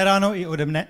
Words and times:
Dobré 0.00 0.12
ráno 0.16 0.32
i 0.34 0.46
ode 0.46 0.64
mne. 0.64 0.88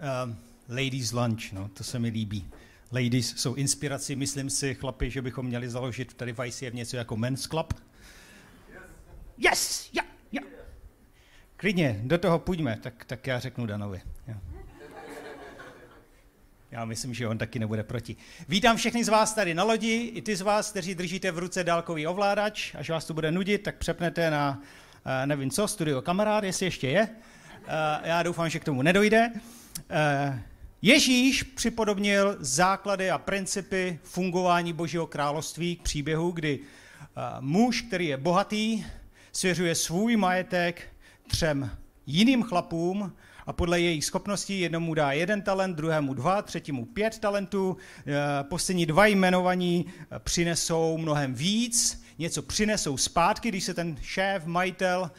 Uh, 0.00 0.32
ladies 0.68 1.12
lunch, 1.12 1.52
no, 1.52 1.68
to 1.68 1.84
se 1.84 1.98
mi 1.98 2.08
líbí. 2.08 2.48
Ladies 2.92 3.36
jsou 3.36 3.54
inspirací, 3.54 4.16
myslím 4.16 4.50
si, 4.50 4.74
chlapi, 4.74 5.10
že 5.10 5.22
bychom 5.22 5.46
měli 5.46 5.68
založit 5.68 6.14
tady 6.14 6.32
v 6.32 6.46
ICF 6.46 6.72
něco 6.72 6.96
jako 6.96 7.16
men's 7.16 7.46
club. 7.46 7.74
Yes, 9.38 9.90
ja, 9.92 10.02
ja. 10.32 10.40
Klidně, 11.56 12.00
do 12.02 12.18
toho 12.18 12.38
půjdeme, 12.38 12.78
tak, 12.82 13.04
tak 13.04 13.26
já 13.26 13.38
řeknu 13.38 13.66
Danovi. 13.66 14.00
Ja. 14.26 14.40
Já 16.70 16.84
myslím, 16.84 17.14
že 17.14 17.28
on 17.28 17.38
taky 17.38 17.58
nebude 17.58 17.82
proti. 17.82 18.16
Vítám 18.48 18.76
všechny 18.76 19.04
z 19.04 19.08
vás 19.08 19.34
tady 19.34 19.54
na 19.54 19.64
lodi, 19.64 20.12
i 20.14 20.22
ty 20.22 20.36
z 20.36 20.40
vás, 20.40 20.70
kteří 20.70 20.94
držíte 20.94 21.30
v 21.30 21.38
ruce 21.38 21.64
dálkový 21.64 22.06
ovládač. 22.06 22.74
Až 22.74 22.90
vás 22.90 23.04
to 23.04 23.14
bude 23.14 23.32
nudit, 23.32 23.62
tak 23.62 23.76
přepnete 23.76 24.30
na, 24.30 24.62
eh, 25.22 25.26
nevím 25.26 25.50
co, 25.50 25.68
studio 25.68 26.02
kamarád, 26.02 26.44
jestli 26.44 26.66
ještě 26.66 26.88
je. 26.88 27.08
Eh, 27.68 28.08
já 28.08 28.22
doufám, 28.22 28.48
že 28.48 28.58
k 28.58 28.64
tomu 28.64 28.82
nedojde. 28.82 29.32
Eh, 29.90 30.42
Ježíš 30.82 31.42
připodobnil 31.42 32.36
základy 32.40 33.10
a 33.10 33.18
principy 33.18 33.98
fungování 34.02 34.72
Božího 34.72 35.06
království 35.06 35.76
k 35.76 35.82
příběhu, 35.82 36.30
kdy 36.30 36.58
muž, 37.40 37.82
který 37.82 38.06
je 38.06 38.16
bohatý, 38.16 38.84
svěřuje 39.32 39.74
svůj 39.74 40.16
majetek 40.16 40.82
třem 41.28 41.70
jiným 42.06 42.42
chlapům 42.42 43.12
a 43.46 43.52
podle 43.52 43.80
jejich 43.80 44.04
schopností 44.04 44.60
jednomu 44.60 44.94
dá 44.94 45.12
jeden 45.12 45.42
talent, 45.42 45.76
druhému 45.76 46.14
dva, 46.14 46.42
třetímu 46.42 46.84
pět 46.84 47.18
talentů. 47.18 47.76
Poslední 48.42 48.86
dva 48.86 49.06
jmenovaní 49.06 49.86
přinesou 50.18 50.98
mnohem 50.98 51.34
víc, 51.34 52.04
něco 52.18 52.42
přinesou 52.42 52.96
zpátky, 52.96 53.48
když 53.48 53.64
se 53.64 53.74
ten 53.74 53.96
šéf, 54.02 54.46
majitel 54.46 55.10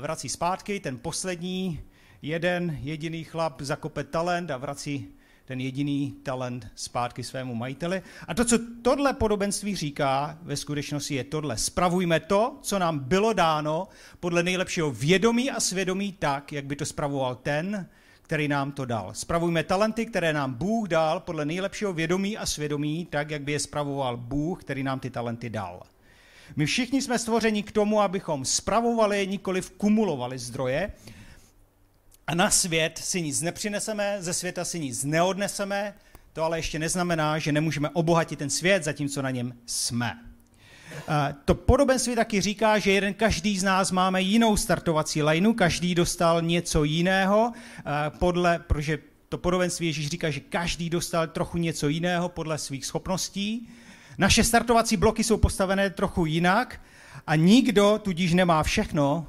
vrací 0.00 0.28
zpátky, 0.28 0.80
ten 0.80 0.98
poslední 0.98 1.80
jeden 2.22 2.78
jediný 2.82 3.24
chlap 3.24 3.62
zakope 3.62 4.04
talent 4.04 4.50
a 4.50 4.56
vrací 4.56 5.08
ten 5.44 5.60
jediný 5.60 6.14
talent 6.22 6.66
zpátky 6.74 7.24
svému 7.24 7.54
majiteli. 7.54 8.02
A 8.28 8.34
to, 8.34 8.44
co 8.44 8.58
tohle 8.82 9.12
podobenství 9.12 9.76
říká, 9.76 10.38
ve 10.42 10.56
skutečnosti 10.56 11.14
je 11.14 11.24
tohle. 11.24 11.56
Spravujme 11.56 12.20
to, 12.20 12.58
co 12.62 12.78
nám 12.78 12.98
bylo 12.98 13.32
dáno, 13.32 13.88
podle 14.20 14.42
nejlepšího 14.42 14.90
vědomí 14.90 15.50
a 15.50 15.60
svědomí 15.60 16.12
tak, 16.12 16.52
jak 16.52 16.64
by 16.64 16.76
to 16.76 16.86
spravoval 16.86 17.34
ten, 17.34 17.88
který 18.22 18.48
nám 18.48 18.72
to 18.72 18.84
dal. 18.84 19.14
Spravujme 19.14 19.64
talenty, 19.64 20.06
které 20.06 20.32
nám 20.32 20.54
Bůh 20.54 20.88
dal, 20.88 21.20
podle 21.20 21.44
nejlepšího 21.44 21.92
vědomí 21.92 22.38
a 22.38 22.46
svědomí, 22.46 23.06
tak, 23.10 23.30
jak 23.30 23.42
by 23.42 23.52
je 23.52 23.60
spravoval 23.60 24.16
Bůh, 24.16 24.60
který 24.60 24.82
nám 24.82 25.00
ty 25.00 25.10
talenty 25.10 25.50
dal. 25.50 25.82
My 26.56 26.66
všichni 26.66 27.02
jsme 27.02 27.18
stvořeni 27.18 27.62
k 27.62 27.72
tomu, 27.72 28.00
abychom 28.00 28.44
spravovali, 28.44 29.26
nikoli 29.26 29.62
kumulovali 29.76 30.38
zdroje, 30.38 30.92
a 32.26 32.34
na 32.34 32.50
svět 32.50 33.00
si 33.02 33.22
nic 33.22 33.40
nepřineseme, 33.40 34.16
ze 34.20 34.34
světa 34.34 34.64
si 34.64 34.80
nic 34.80 35.04
neodneseme, 35.04 35.94
to 36.32 36.42
ale 36.42 36.58
ještě 36.58 36.78
neznamená, 36.78 37.38
že 37.38 37.52
nemůžeme 37.52 37.88
obohatit 37.88 38.38
ten 38.38 38.50
svět, 38.50 38.84
zatímco 38.84 39.22
na 39.22 39.30
něm 39.30 39.54
jsme. 39.66 40.18
To 41.44 41.54
podobenství 41.54 42.14
taky 42.14 42.40
říká, 42.40 42.78
že 42.78 42.90
jeden 42.90 43.14
každý 43.14 43.58
z 43.58 43.62
nás 43.62 43.90
máme 43.90 44.22
jinou 44.22 44.56
startovací 44.56 45.22
lajnu, 45.22 45.54
každý 45.54 45.94
dostal 45.94 46.42
něco 46.42 46.84
jiného, 46.84 47.52
podle, 48.18 48.58
protože 48.58 48.98
to 49.28 49.38
podobenství 49.38 49.86
Ježíš 49.86 50.08
říká, 50.08 50.30
že 50.30 50.40
každý 50.40 50.90
dostal 50.90 51.26
trochu 51.26 51.58
něco 51.58 51.88
jiného 51.88 52.28
podle 52.28 52.58
svých 52.58 52.86
schopností. 52.86 53.68
Naše 54.18 54.44
startovací 54.44 54.96
bloky 54.96 55.24
jsou 55.24 55.36
postavené 55.36 55.90
trochu 55.90 56.26
jinak 56.26 56.80
a 57.26 57.36
nikdo 57.36 58.00
tudíž 58.02 58.34
nemá 58.34 58.62
všechno, 58.62 59.26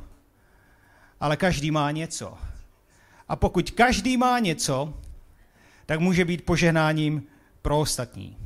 ale 1.20 1.38
každý 1.38 1.72
má 1.72 1.92
něco. 1.92 2.38
A 3.28 3.36
pokud 3.36 3.72
každý 3.72 4.18
má 4.18 4.40
něco, 4.40 4.94
tak 5.86 6.00
může 6.00 6.26
být 6.26 6.46
požehnáním 6.46 7.24
pro 7.62 7.80
ostatní. 7.80 8.38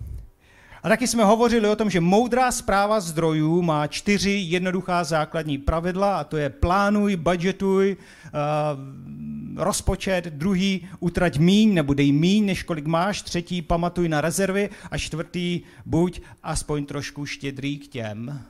A 0.84 0.90
taky 0.90 1.08
jsme 1.08 1.24
hovořili 1.24 1.70
o 1.70 1.76
tom, 1.76 1.90
že 1.90 2.02
moudrá 2.02 2.52
zpráva 2.52 3.00
zdrojů 3.00 3.62
má 3.62 3.88
čtyři 3.88 4.32
jednoduchá 4.32 5.04
základní 5.04 5.58
pravidla, 5.58 6.18
a 6.18 6.24
to 6.24 6.38
je 6.38 6.50
plánuj, 6.50 7.16
budgetuj, 7.16 7.98
uh, 7.98 9.64
rozpočet, 9.64 10.26
druhý 10.26 10.88
utrať 11.00 11.38
míň 11.38 11.74
nebo 11.74 11.94
dej 11.94 12.12
míň, 12.12 12.46
než 12.46 12.64
kolik 12.64 12.86
máš, 12.86 13.22
třetí 13.22 13.62
pamatuj 13.62 14.10
na 14.10 14.22
rezervy 14.22 14.70
a 14.92 14.98
čtvrtý 14.98 15.62
buď 15.86 16.22
aspoň 16.44 16.86
trošku 16.86 17.26
štědrý 17.26 17.78
k 17.78 17.88
těm, 17.88 18.42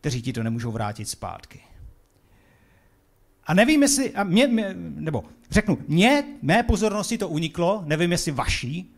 kteří 0.00 0.22
ti 0.22 0.32
to 0.32 0.42
nemůžou 0.42 0.72
vrátit 0.72 1.08
zpátky. 1.08 1.69
A 3.50 3.54
nevím, 3.54 3.82
jestli, 3.82 4.14
a 4.14 4.24
mě, 4.24 4.46
mě, 4.46 4.74
nebo 4.76 5.24
řeknu, 5.50 5.78
mě, 5.88 6.24
mé 6.42 6.62
pozornosti 6.62 7.18
to 7.18 7.28
uniklo, 7.28 7.82
nevím, 7.86 8.12
jestli 8.12 8.32
vaší, 8.32 8.94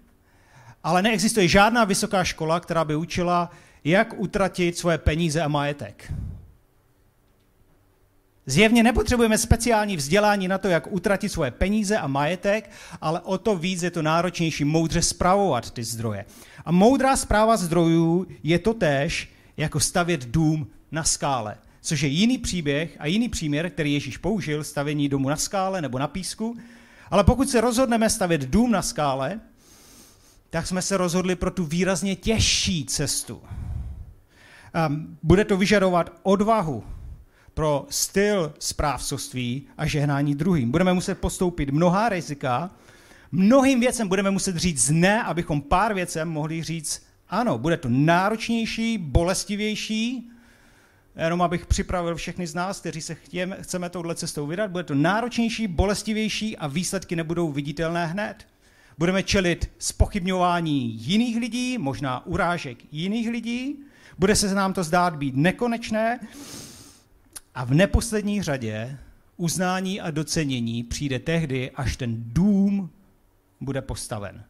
ale 0.85 1.03
neexistuje 1.03 1.49
žádná 1.49 1.85
vysoká 1.85 2.25
škola, 2.25 2.61
která 2.61 2.85
by 2.85 2.97
učila, 2.97 3.51
jak 3.85 4.15
utratit 4.17 4.79
svoje 4.79 4.99
peníze 4.99 5.43
a 5.43 5.49
majetek. 5.49 6.13
Zjevně 8.47 8.83
nepotřebujeme 8.83 9.39
speciální 9.39 9.97
vzdělání 9.97 10.49
na 10.49 10.59
to, 10.59 10.69
jak 10.69 10.93
utratit 10.93 11.29
svoje 11.29 11.51
peníze 11.51 11.99
a 11.99 12.07
majetek, 12.07 12.71
ale 13.01 13.21
o 13.21 13.39
to 13.39 13.57
víc 13.57 13.83
je 13.83 13.91
to 13.91 14.03
náročnější 14.03 14.65
moudře 14.65 15.03
spravovat 15.03 15.71
ty 15.71 15.84
zdroje. 15.84 16.25
A 16.65 16.73
moudrá 16.73 17.17
zpráva 17.17 17.57
zdrojů 17.57 18.27
je 18.43 18.59
to 18.59 18.75
též, 18.75 19.33
jako 19.57 19.81
stavět 19.81 20.27
dům 20.27 20.67
na 20.91 21.05
skále 21.05 21.57
což 21.82 22.00
je 22.00 22.09
jiný 22.09 22.38
příběh 22.38 22.97
a 22.98 23.06
jiný 23.06 23.28
příměr, 23.28 23.70
který 23.70 23.93
Ježíš 23.93 24.16
použil, 24.16 24.65
stavění 24.65 25.09
domu 25.09 25.28
na 25.28 25.37
skále 25.37 25.82
nebo 25.82 25.98
na 25.98 26.06
písku. 26.06 26.56
Ale 27.10 27.25
pokud 27.25 27.48
se 27.48 27.60
rozhodneme 27.60 28.10
stavět 28.10 28.41
dům 28.41 28.70
na 28.70 28.82
skále, 28.82 29.41
tak 30.50 30.66
jsme 30.66 30.82
se 30.82 30.97
rozhodli 30.97 31.37
pro 31.37 31.50
tu 31.50 31.65
výrazně 31.65 32.16
těžší 32.16 32.84
cestu. 32.84 33.42
Bude 35.22 35.44
to 35.44 35.56
vyžadovat 35.56 36.12
odvahu 36.22 36.84
pro 37.54 37.87
styl 37.91 38.54
správcovství 38.59 39.66
a 39.78 39.87
žehnání 39.87 40.34
druhým. 40.34 40.71
Budeme 40.71 40.92
muset 40.92 41.19
postoupit 41.19 41.71
mnohá 41.71 42.09
rizika, 42.09 42.71
mnohým 43.32 43.81
věcem 43.81 44.09
budeme 44.09 44.31
muset 44.31 44.56
říct 44.56 44.91
ne, 44.91 45.22
abychom 45.22 45.60
pár 45.60 45.94
věcem 45.94 46.28
mohli 46.28 46.62
říct 46.62 47.03
ano. 47.28 47.59
Bude 47.59 47.76
to 47.76 47.88
náročnější, 47.91 48.98
bolestivější, 48.98 50.31
Jenom 51.17 51.43
abych 51.43 51.67
připravil 51.67 52.15
všechny 52.15 52.47
z 52.47 52.55
nás, 52.55 52.81
kteří 52.81 53.00
se 53.00 53.15
chtěme, 53.15 53.56
chceme 53.61 53.91
touhle 53.91 54.15
cestou 54.15 54.47
vydat, 54.47 54.71
bude 54.71 54.84
to 54.84 54.95
náročnější, 54.95 55.67
bolestivější 55.67 56.56
a 56.56 56.67
výsledky 56.67 57.17
nebudou 57.17 57.53
viditelné 57.53 58.06
hned. 58.06 58.47
Budeme 58.99 59.22
čelit 59.22 59.71
spochybňování 59.78 60.95
jiných 60.95 61.37
lidí, 61.37 61.78
možná 61.78 62.27
urážek 62.27 62.78
jiných 62.93 63.28
lidí, 63.28 63.77
bude 64.19 64.37
se 64.37 64.55
nám 64.55 64.72
to 64.72 64.84
zdát 64.84 65.17
být 65.17 65.37
nekonečné 65.37 66.21
a 67.55 67.65
v 67.65 67.75
neposlední 67.75 68.43
řadě 68.43 68.99
uznání 69.37 70.01
a 70.01 70.11
docenění 70.11 70.84
přijde 70.84 71.19
tehdy, 71.19 71.71
až 71.71 71.97
ten 71.97 72.15
dům 72.17 72.91
bude 73.61 73.83
postaven. 73.83 74.45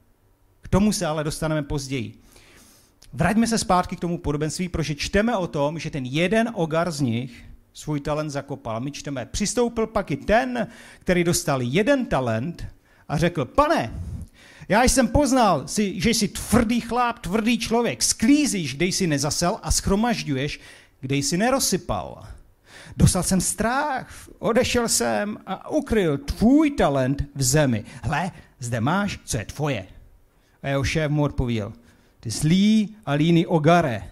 K 0.61 0.69
tomu 0.69 0.93
se 0.93 1.07
ale 1.07 1.25
dostaneme 1.25 1.63
později. 1.63 2.15
Vraťme 3.13 3.47
se 3.47 3.59
zpátky 3.59 3.97
k 3.97 4.01
tomu 4.01 4.19
podobenství, 4.19 4.69
protože 4.69 4.95
čteme 4.95 5.37
o 5.37 5.47
tom, 5.47 5.79
že 5.79 5.91
ten 5.91 6.05
jeden 6.07 6.51
ogar 6.55 6.91
z 6.91 7.01
nich 7.01 7.45
svůj 7.73 8.01
talent 8.01 8.31
zakopal. 8.31 8.81
My 8.81 8.91
čteme, 8.91 9.27
přistoupil 9.27 9.87
pak 9.87 10.11
i 10.11 10.17
ten, 10.17 10.67
který 11.01 11.25
dostal 11.25 11.63
jeden 11.63 12.07
talent 12.07 12.67
a 13.09 13.19
řekl, 13.19 13.45
pane, 13.45 14.03
já 14.69 14.83
jsem 14.83 15.09
poznal, 15.09 15.65
že 15.95 16.11
jsi 16.11 16.29
tvrdý 16.29 16.81
chláp, 16.81 17.19
tvrdý 17.19 17.59
člověk, 17.59 18.03
sklízíš, 18.03 18.77
kde 18.77 18.87
jsi 18.87 19.07
nezasel 19.07 19.59
a 19.63 19.71
schromažďuješ, 19.71 20.61
kde 21.01 21.17
jsi 21.17 21.37
nerosypal. 21.37 22.27
Dostal 22.97 23.23
jsem 23.23 23.41
strach, 23.41 24.29
odešel 24.39 24.89
jsem 24.89 25.39
a 25.47 25.71
ukryl 25.71 26.19
tvůj 26.19 26.71
talent 26.71 27.25
v 27.35 27.43
zemi. 27.43 27.85
Hle, 28.03 28.31
zde 28.59 28.81
máš, 28.81 29.19
co 29.25 29.37
je 29.39 29.45
tvoje. 29.45 29.87
A 30.63 30.69
jeho 30.69 30.85
šéf 30.85 31.11
mu 31.11 31.23
odpověděl, 31.23 31.73
ty 32.23 32.31
zlý 32.31 32.95
a 33.07 33.13
líný 33.13 33.47
ogare. 33.47 34.03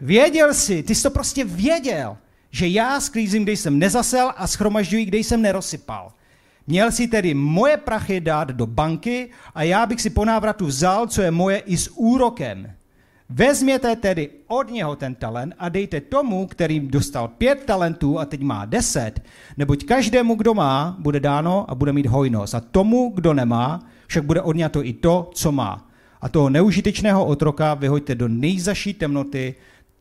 Věděl 0.00 0.54
jsi, 0.54 0.82
ty 0.82 0.94
jsi 0.94 1.02
to 1.02 1.10
prostě 1.10 1.44
věděl, 1.44 2.16
že 2.50 2.68
já 2.68 3.00
sklízím, 3.00 3.42
kde 3.42 3.52
jsem 3.52 3.78
nezasel 3.78 4.32
a 4.36 4.46
schromažďuji, 4.46 5.04
kde 5.04 5.18
jsem 5.18 5.42
nerosypal. 5.42 6.12
Měl 6.66 6.92
si 6.92 7.08
tedy 7.08 7.34
moje 7.34 7.76
prachy 7.76 8.20
dát 8.20 8.48
do 8.48 8.66
banky 8.66 9.30
a 9.54 9.62
já 9.62 9.86
bych 9.86 10.00
si 10.00 10.10
po 10.10 10.24
návratu 10.24 10.66
vzal, 10.66 11.06
co 11.06 11.22
je 11.22 11.30
moje, 11.30 11.58
i 11.58 11.76
s 11.76 11.90
úrokem. 11.94 12.72
Vezměte 13.28 13.96
tedy 13.96 14.30
od 14.46 14.70
něho 14.70 14.96
ten 14.96 15.14
talent 15.14 15.54
a 15.58 15.68
dejte 15.68 16.00
tomu, 16.00 16.46
který 16.46 16.80
dostal 16.80 17.28
pět 17.28 17.64
talentů 17.64 18.18
a 18.18 18.24
teď 18.24 18.40
má 18.40 18.64
deset, 18.64 19.20
neboť 19.56 19.84
každému, 19.84 20.34
kdo 20.34 20.54
má, 20.54 20.96
bude 20.98 21.20
dáno 21.20 21.70
a 21.70 21.74
bude 21.74 21.92
mít 21.92 22.06
hojnost. 22.06 22.54
A 22.54 22.60
tomu, 22.60 23.12
kdo 23.14 23.34
nemá, 23.34 23.80
však 24.06 24.24
bude 24.24 24.42
odňato 24.42 24.84
i 24.84 24.92
to, 24.92 25.30
co 25.34 25.52
má 25.52 25.87
a 26.20 26.28
toho 26.28 26.50
neužitečného 26.50 27.26
otroka 27.26 27.74
vyhoďte 27.74 28.14
do 28.14 28.28
nejzaší 28.28 28.94
temnoty, 28.94 29.54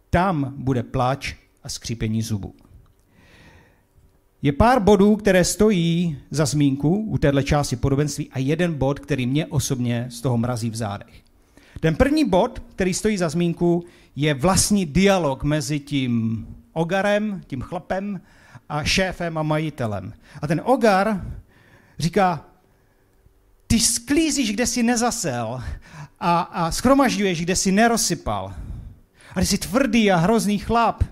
tam 0.10 0.54
bude 0.58 0.84
plač 0.84 1.36
a 1.64 1.70
skřípení 1.70 2.22
zubů. 2.22 2.56
je 4.42 4.52
pár 4.52 4.80
bodů, 4.80 5.16
které 5.16 5.44
stojí 5.44 6.18
za 6.32 6.46
zmínku 6.46 6.96
u 6.96 7.18
téhle 7.18 7.44
části 7.44 7.76
podobenství 7.76 8.30
a 8.32 8.40
jeden 8.40 8.74
bod, 8.74 9.00
který 9.00 9.28
mě 9.28 9.46
osobně 9.46 10.08
z 10.10 10.22
toho 10.22 10.38
mrazí 10.38 10.70
v 10.70 10.76
zádech. 10.76 11.22
Ten 11.80 11.96
první 11.96 12.26
bod, 12.26 12.60
který 12.60 12.94
stojí 12.94 13.18
za 13.18 13.30
zmínku, 13.30 13.86
je 14.16 14.34
vlastní 14.34 14.86
dialog 14.86 15.44
mezi 15.44 15.80
tím 15.80 16.46
ogarem, 16.74 17.42
tím 17.48 17.62
chlapem 17.62 18.22
a 18.70 18.84
šéfem 18.84 19.38
a 19.38 19.44
majitelem. 19.44 20.14
A 20.42 20.48
ten 20.48 20.62
ogar 20.64 21.26
říká, 22.00 22.46
ty 23.68 23.80
sklízíš, 23.80 24.54
kde 24.54 24.68
jsi 24.68 24.84
nezasel 24.84 25.64
a, 26.20 26.42
a 26.42 26.72
schromažďuješ, 26.72 27.42
kde 27.42 27.56
jsi 27.56 27.72
nerozsypal. 27.72 28.54
A 29.36 29.42
jsi 29.42 29.58
tvrdý 29.58 30.12
a 30.12 30.18
hrozný 30.18 30.60
chlap. 30.60 31.04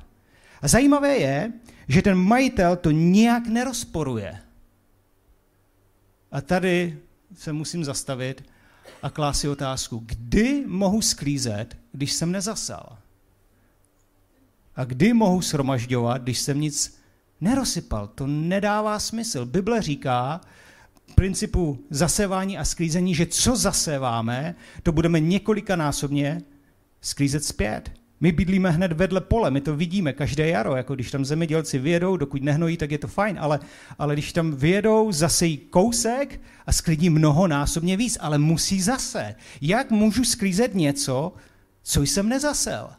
A 0.62 0.68
zajímavé 0.68 1.18
je, 1.18 1.52
že 1.88 2.02
ten 2.02 2.18
majitel 2.18 2.76
to 2.76 2.92
nijak 2.92 3.48
nerozporuje. 3.48 4.40
A 6.32 6.42
tady 6.42 7.00
se 7.36 7.54
musím 7.54 7.86
zastavit 7.86 8.44
a 9.04 9.10
klást 9.10 9.40
si 9.40 9.48
otázku, 9.48 10.04
kdy 10.06 10.64
mohu 10.68 11.02
sklízet, 11.02 11.78
když 11.92 12.12
jsem 12.12 12.32
nezasal? 12.32 12.98
A 14.76 14.84
kdy 14.84 15.14
mohu 15.14 15.42
shromažďovat, 15.42 16.22
když 16.22 16.40
jsem 16.40 16.62
nic 16.62 17.00
nerozsypal? 17.42 18.08
To 18.08 18.28
nedává 18.28 19.00
smysl. 19.00 19.46
Bible 19.46 19.82
říká, 19.82 20.42
principu 21.16 21.80
zasevání 21.90 22.58
a 22.58 22.66
sklízení, 22.66 23.16
že 23.16 23.26
co 23.26 23.56
zaseváme, 23.56 24.56
to 24.84 24.92
budeme 24.92 25.20
několikanásobně 25.20 26.42
sklízet 27.02 27.46
zpět. 27.46 27.92
My 28.20 28.32
bydlíme 28.32 28.72
hned 28.72 28.92
vedle 28.92 29.22
pole, 29.22 29.52
my 29.52 29.62
to 29.62 29.76
vidíme 29.76 30.14
každé 30.14 30.50
jaro, 30.50 30.76
jako 30.76 30.96
když 30.96 31.12
tam 31.12 31.26
zemědělci 31.26 31.80
vyjedou, 31.80 32.18
dokud 32.18 32.44
nehnojí, 32.44 32.78
tak 32.78 32.92
je 32.92 32.98
to 32.98 33.08
fajn, 33.08 33.38
ale, 33.40 33.60
ale 34.00 34.14
když 34.14 34.34
tam 34.34 34.52
vyjedou, 34.52 35.12
zasejí 35.12 35.58
kousek 35.58 36.42
a 36.66 36.72
sklidí 36.72 37.10
mnohonásobně 37.10 37.98
víc, 37.98 38.18
ale 38.22 38.38
musí 38.38 38.82
zase. 38.82 39.36
Jak 39.62 39.92
můžu 39.92 40.24
sklízet 40.24 40.76
něco, 40.76 41.34
co 41.84 42.02
jsem 42.02 42.30
nezasel? 42.30 42.90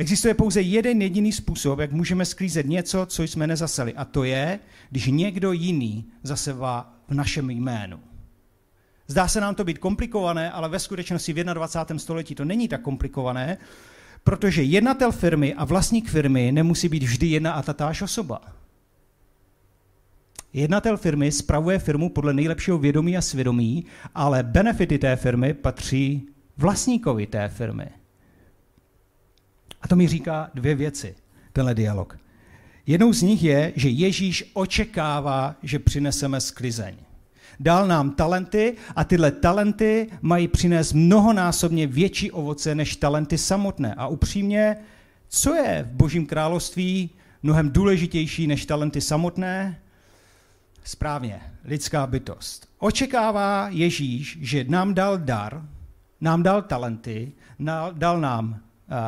Existuje 0.00 0.34
pouze 0.34 0.60
jeden 0.60 1.02
jediný 1.02 1.32
způsob, 1.32 1.78
jak 1.78 1.92
můžeme 1.92 2.24
sklízet 2.24 2.66
něco, 2.66 3.06
co 3.06 3.22
jsme 3.22 3.46
nezaseli, 3.46 3.94
a 3.94 4.04
to 4.04 4.24
je, 4.24 4.58
když 4.90 5.06
někdo 5.06 5.52
jiný 5.52 6.04
zasevá 6.22 6.94
v 7.08 7.14
našem 7.14 7.50
jménu. 7.50 8.00
Zdá 9.06 9.28
se 9.28 9.40
nám 9.40 9.54
to 9.54 9.64
být 9.64 9.78
komplikované, 9.78 10.50
ale 10.50 10.68
ve 10.68 10.78
skutečnosti 10.78 11.32
v 11.32 11.44
21. 11.44 11.98
století 11.98 12.34
to 12.34 12.44
není 12.44 12.68
tak 12.68 12.82
komplikované, 12.82 13.58
protože 14.24 14.62
jednatel 14.62 15.12
firmy 15.12 15.54
a 15.54 15.64
vlastník 15.64 16.10
firmy 16.10 16.52
nemusí 16.52 16.88
být 16.88 17.02
vždy 17.02 17.26
jedna 17.26 17.52
a 17.52 17.62
tatáž 17.62 18.02
osoba. 18.02 18.40
Jednatel 20.52 20.96
firmy 20.96 21.32
spravuje 21.32 21.78
firmu 21.78 22.08
podle 22.08 22.34
nejlepšího 22.34 22.78
vědomí 22.78 23.16
a 23.16 23.22
svědomí, 23.22 23.84
ale 24.14 24.42
benefity 24.42 24.98
té 24.98 25.16
firmy 25.16 25.54
patří 25.54 26.28
vlastníkovi 26.56 27.26
té 27.26 27.48
firmy. 27.48 27.99
A 29.82 29.88
to 29.88 29.96
mi 29.96 30.08
říká 30.08 30.50
dvě 30.54 30.74
věci, 30.74 31.14
tenhle 31.52 31.74
dialog. 31.74 32.18
Jednou 32.86 33.12
z 33.12 33.22
nich 33.22 33.42
je, 33.42 33.72
že 33.76 33.88
Ježíš 33.88 34.50
očekává, 34.52 35.54
že 35.62 35.78
přineseme 35.78 36.40
sklizeň. 36.40 36.94
Dal 37.60 37.86
nám 37.86 38.10
talenty 38.10 38.76
a 38.96 39.04
tyhle 39.04 39.30
talenty 39.30 40.10
mají 40.22 40.48
přinést 40.48 40.92
mnohonásobně 40.92 41.86
větší 41.86 42.30
ovoce 42.30 42.74
než 42.74 42.96
talenty 42.96 43.38
samotné. 43.38 43.94
A 43.94 44.06
upřímně, 44.06 44.76
co 45.28 45.54
je 45.54 45.88
v 45.90 45.96
Božím 45.96 46.26
království 46.26 47.10
mnohem 47.42 47.70
důležitější 47.70 48.46
než 48.46 48.66
talenty 48.66 49.00
samotné? 49.00 49.80
Správně, 50.84 51.40
lidská 51.64 52.06
bytost. 52.06 52.68
Očekává 52.78 53.68
Ježíš, 53.70 54.38
že 54.40 54.64
nám 54.68 54.94
dal 54.94 55.18
dar, 55.18 55.62
nám 56.20 56.42
dal 56.42 56.62
talenty, 56.62 57.32
dal 57.92 58.20
nám, 58.20 58.60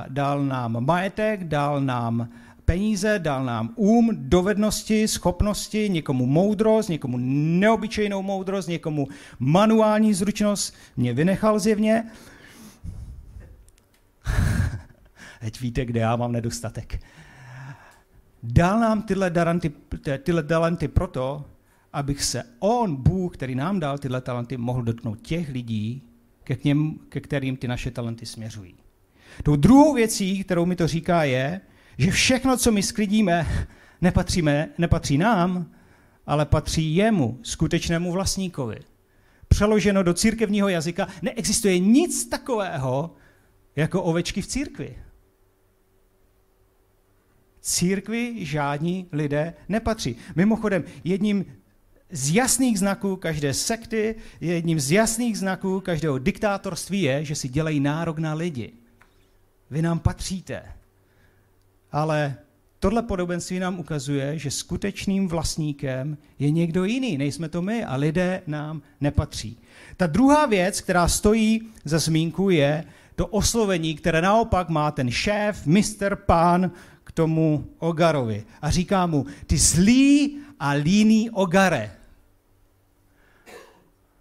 dal 0.08 0.44
nám 0.44 0.84
majetek, 0.84 1.44
dal 1.44 1.80
nám 1.80 2.28
peníze, 2.64 3.18
dal 3.18 3.44
nám 3.44 3.70
um, 3.76 4.10
dovednosti, 4.12 5.08
schopnosti, 5.08 5.88
někomu 5.88 6.26
moudrost, 6.26 6.88
někomu 6.88 7.16
neobyčejnou 7.60 8.22
moudrost, 8.22 8.68
někomu 8.68 9.08
manuální 9.38 10.14
zručnost, 10.14 10.74
mě 10.96 11.12
vynechal 11.12 11.58
zjevně. 11.58 12.04
Teď 15.40 15.60
víte, 15.60 15.84
kde 15.84 16.00
já 16.00 16.16
mám 16.16 16.32
nedostatek. 16.32 17.00
Dal 18.42 18.80
nám 18.80 19.02
tyhle, 19.02 19.30
daranty, 19.30 19.72
tyhle 20.22 20.42
talenty 20.42 20.88
proto, 20.88 21.44
abych 21.92 22.24
se 22.24 22.42
on, 22.58 22.96
Bůh, 22.96 23.36
který 23.36 23.54
nám 23.54 23.80
dal 23.80 23.98
tyhle 23.98 24.20
talenty, 24.20 24.56
mohl 24.56 24.82
dotknout 24.82 25.20
těch 25.20 25.48
lidí, 25.48 26.02
ke, 26.44 26.56
něm, 26.64 26.98
ke 27.08 27.20
kterým 27.20 27.56
ty 27.56 27.68
naše 27.68 27.90
talenty 27.90 28.26
směřují. 28.26 28.81
Tou 29.42 29.56
druhou 29.56 29.94
věcí, 29.94 30.44
kterou 30.44 30.66
mi 30.66 30.76
to 30.76 30.86
říká, 30.86 31.24
je, 31.24 31.60
že 31.98 32.10
všechno, 32.10 32.56
co 32.56 32.72
my 32.72 32.82
sklidíme, 32.82 33.66
nepatříme, 34.00 34.68
nepatří 34.78 35.18
nám, 35.18 35.70
ale 36.26 36.46
patří 36.46 36.96
jemu, 36.96 37.38
skutečnému 37.42 38.12
vlastníkovi. 38.12 38.78
Přeloženo 39.48 40.02
do 40.02 40.14
církevního 40.14 40.68
jazyka, 40.68 41.08
neexistuje 41.22 41.78
nic 41.78 42.28
takového 42.28 43.14
jako 43.76 44.02
ovečky 44.02 44.42
v 44.42 44.46
církvi. 44.46 44.98
Církvi 47.60 48.44
žádní 48.44 49.08
lidé 49.12 49.54
nepatří. 49.68 50.16
Mimochodem, 50.36 50.84
jedním 51.04 51.44
z 52.10 52.34
jasných 52.34 52.78
znaků 52.78 53.16
každé 53.16 53.54
sekty, 53.54 54.14
jedním 54.40 54.80
z 54.80 54.90
jasných 54.90 55.38
znaků 55.38 55.80
každého 55.80 56.18
diktátorství 56.18 57.02
je, 57.02 57.24
že 57.24 57.34
si 57.34 57.48
dělají 57.48 57.80
nárok 57.80 58.18
na 58.18 58.34
lidi. 58.34 58.72
Vy 59.72 59.82
nám 59.82 59.98
patříte. 59.98 60.62
Ale 61.92 62.36
tohle 62.78 63.02
podobenství 63.02 63.58
nám 63.58 63.78
ukazuje, 63.78 64.38
že 64.38 64.50
skutečným 64.50 65.28
vlastníkem 65.28 66.18
je 66.38 66.50
někdo 66.50 66.84
jiný, 66.84 67.18
nejsme 67.18 67.48
to 67.48 67.62
my 67.62 67.84
a 67.84 67.96
lidé 67.96 68.42
nám 68.46 68.82
nepatří. 69.00 69.58
Ta 69.96 70.06
druhá 70.06 70.46
věc, 70.46 70.80
která 70.80 71.08
stojí 71.08 71.68
za 71.84 71.98
zmínku, 71.98 72.50
je 72.50 72.84
to 73.14 73.26
oslovení, 73.26 73.94
které 73.94 74.22
naopak 74.22 74.68
má 74.68 74.90
ten 74.90 75.10
šéf, 75.10 75.66
mister 75.66 76.16
pán 76.16 76.70
k 77.04 77.12
tomu 77.12 77.66
Ogarovi. 77.78 78.44
A 78.62 78.70
říká 78.70 79.06
mu, 79.06 79.26
ty 79.46 79.58
zlý 79.58 80.38
a 80.60 80.70
líný 80.70 81.30
Ogare. 81.30 81.92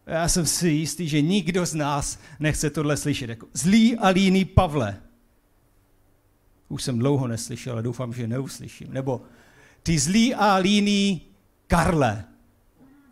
Já 0.07 0.27
jsem 0.27 0.45
si 0.45 0.69
jistý, 0.69 1.07
že 1.07 1.21
nikdo 1.21 1.65
z 1.65 1.73
nás 1.73 2.19
nechce 2.39 2.69
tohle 2.69 2.97
slyšet. 2.97 3.29
Jako 3.29 3.47
zlý 3.53 3.97
a 3.97 4.07
líný 4.07 4.45
Pavle 4.45 5.01
už 6.71 6.83
jsem 6.83 6.99
dlouho 6.99 7.27
neslyšel, 7.27 7.73
ale 7.73 7.83
doufám, 7.83 8.13
že 8.13 8.27
neuslyším. 8.27 8.93
Nebo 8.93 9.21
ty 9.83 9.99
zlý 9.99 10.35
a 10.35 10.55
líný 10.55 11.21
Karle. 11.67 12.23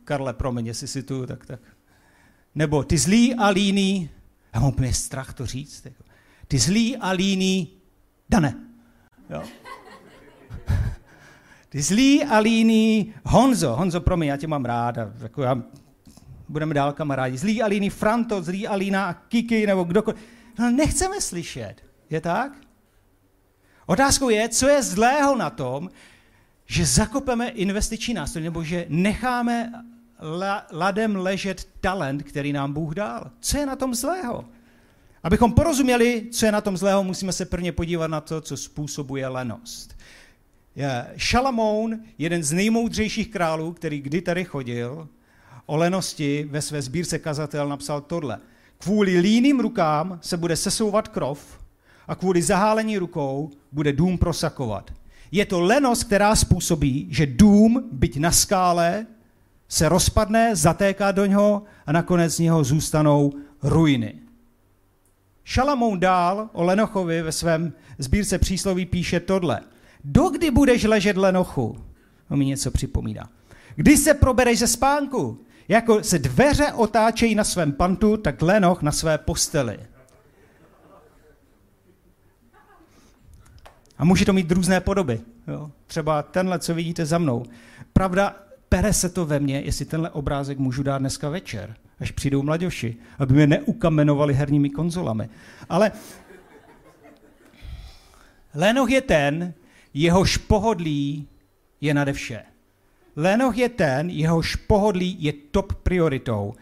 Karle, 0.03 0.33
promiň, 0.33 0.67
jestli 0.67 0.87
si 0.87 1.03
tu, 1.03 1.25
tak 1.25 1.45
tak. 1.45 1.59
Nebo 2.55 2.83
ty 2.83 2.97
zlý 2.97 3.35
a 3.35 3.47
líný, 3.47 4.09
já 4.53 4.59
mám 4.59 4.69
úplně 4.69 4.93
strach 4.93 5.33
to 5.33 5.45
říct, 5.45 5.85
jako. 5.85 6.03
ty 6.47 6.59
zlý 6.59 6.97
a 6.97 7.09
líný 7.09 7.67
Dane. 8.29 8.55
Jo. 9.29 9.43
Ty 11.69 11.81
zlý 11.81 12.23
a 12.23 12.37
líný 12.37 13.13
Honzo. 13.25 13.75
Honzo, 13.75 14.01
promiň, 14.01 14.27
já 14.27 14.37
tě 14.37 14.47
mám 14.47 14.65
rád. 14.65 14.97
A 14.97 15.13
jako 15.21 15.41
já, 15.41 15.63
budeme 16.49 16.73
dál 16.73 16.93
kamarádi. 16.93 17.37
Zlý 17.37 17.61
a 17.61 17.67
líný 17.67 17.89
Franto, 17.89 18.43
zlý 18.43 18.67
a 18.67 18.75
líná 18.75 19.13
Kiki, 19.13 19.67
nebo 19.67 19.83
kdokoliv. 19.83 20.19
No, 20.59 20.71
nechceme 20.71 21.21
slyšet. 21.21 21.75
Je 22.09 22.21
tak? 22.21 22.68
Otázkou 23.89 24.29
je, 24.29 24.49
co 24.49 24.67
je 24.67 24.83
zlého 24.83 25.35
na 25.35 25.49
tom, 25.49 25.89
že 26.65 26.85
zakopeme 26.85 27.47
investiční 27.49 28.13
nástroj, 28.13 28.43
nebo 28.43 28.63
že 28.63 28.85
necháme 28.89 29.73
la, 30.21 30.67
ladem 30.71 31.15
ležet 31.15 31.67
talent, 31.81 32.23
který 32.23 32.53
nám 32.53 32.73
Bůh 32.73 32.93
dal. 32.93 33.31
Co 33.39 33.57
je 33.57 33.65
na 33.65 33.75
tom 33.75 33.95
zlého? 33.95 34.45
Abychom 35.23 35.53
porozuměli, 35.53 36.27
co 36.31 36.45
je 36.45 36.51
na 36.51 36.61
tom 36.61 36.77
zlého, 36.77 37.03
musíme 37.03 37.33
se 37.33 37.45
prvně 37.45 37.71
podívat 37.71 38.07
na 38.07 38.21
to, 38.21 38.41
co 38.41 38.57
způsobuje 38.57 39.27
lenost. 39.27 39.97
Šalamoun, 41.15 41.99
jeden 42.17 42.43
z 42.43 42.51
nejmoudřejších 42.51 43.29
králů, 43.29 43.73
který 43.73 44.01
kdy 44.01 44.21
tady 44.21 44.45
chodil, 44.45 45.07
o 45.65 45.77
lenosti 45.77 46.47
ve 46.49 46.61
své 46.61 46.81
sbírce 46.81 47.19
kazatel 47.19 47.69
napsal 47.69 48.01
tohle. 48.01 48.39
Kvůli 48.77 49.19
líným 49.19 49.59
rukám 49.59 50.19
se 50.21 50.37
bude 50.37 50.55
sesouvat 50.55 51.07
krov 51.07 51.58
a 52.09 52.15
kvůli 52.15 52.41
zahálení 52.41 52.97
rukou 52.97 53.51
bude 53.71 53.93
dům 53.93 54.17
prosakovat. 54.17 54.91
Je 55.31 55.45
to 55.45 55.59
lenost, 55.59 56.03
která 56.03 56.35
způsobí, 56.35 57.07
že 57.11 57.25
dům, 57.25 57.89
byť 57.91 58.17
na 58.17 58.31
skále, 58.31 59.05
se 59.67 59.89
rozpadne, 59.89 60.55
zatéká 60.55 61.11
do 61.11 61.25
něho 61.25 61.63
a 61.85 61.91
nakonec 61.91 62.35
z 62.35 62.39
něho 62.39 62.63
zůstanou 62.63 63.33
ruiny. 63.63 64.13
Šalamoun 65.43 65.99
dál 65.99 66.49
o 66.53 66.63
Lenochovi 66.63 67.21
ve 67.21 67.31
svém 67.31 67.73
sbírce 67.97 68.37
přísloví 68.37 68.85
píše 68.85 69.19
tohle. 69.19 69.61
Dokdy 70.03 70.51
budeš 70.51 70.83
ležet 70.83 71.17
Lenochu? 71.17 71.77
To 72.27 72.35
mi 72.35 72.45
něco 72.45 72.71
připomíná. 72.71 73.29
Když 73.75 73.99
se 73.99 74.13
probereš 74.13 74.59
ze 74.59 74.67
spánku, 74.67 75.41
jako 75.67 76.03
se 76.03 76.19
dveře 76.19 76.71
otáčejí 76.73 77.35
na 77.35 77.43
svém 77.43 77.71
pantu, 77.71 78.17
tak 78.17 78.41
lenoch 78.41 78.81
na 78.81 78.91
své 78.91 79.17
posteli. 79.17 79.79
A 83.99 84.05
může 84.05 84.25
to 84.25 84.33
mít 84.33 84.51
různé 84.51 84.81
podoby. 84.81 85.21
Jo? 85.47 85.71
Třeba 85.87 86.23
tenhle, 86.23 86.59
co 86.59 86.75
vidíte 86.75 87.05
za 87.05 87.17
mnou. 87.17 87.45
Pravda, 87.93 88.35
pere 88.69 88.93
se 88.93 89.09
to 89.09 89.25
ve 89.25 89.39
mně, 89.39 89.59
jestli 89.59 89.85
tenhle 89.85 90.09
obrázek 90.09 90.57
můžu 90.59 90.83
dát 90.83 90.97
dneska 90.97 91.29
večer, 91.29 91.75
až 91.99 92.11
přijdou 92.11 92.43
mladoši, 92.43 92.97
aby 93.19 93.33
mě 93.33 93.47
neukamenovali 93.47 94.33
herními 94.33 94.69
konzolami. 94.69 95.29
Ale 95.69 95.91
Lenoch 98.53 98.89
je 98.89 99.01
ten, 99.01 99.53
jehož 99.93 100.37
pohodlí 100.37 101.27
je 101.81 101.93
nade 101.93 102.13
vše. 102.13 102.43
Lenoch 103.15 103.57
je 103.57 103.69
ten, 103.69 104.09
jehož 104.09 104.55
pohodlí 104.55 105.15
je 105.19 105.33
top 105.51 105.73
prioritou. 105.73 106.53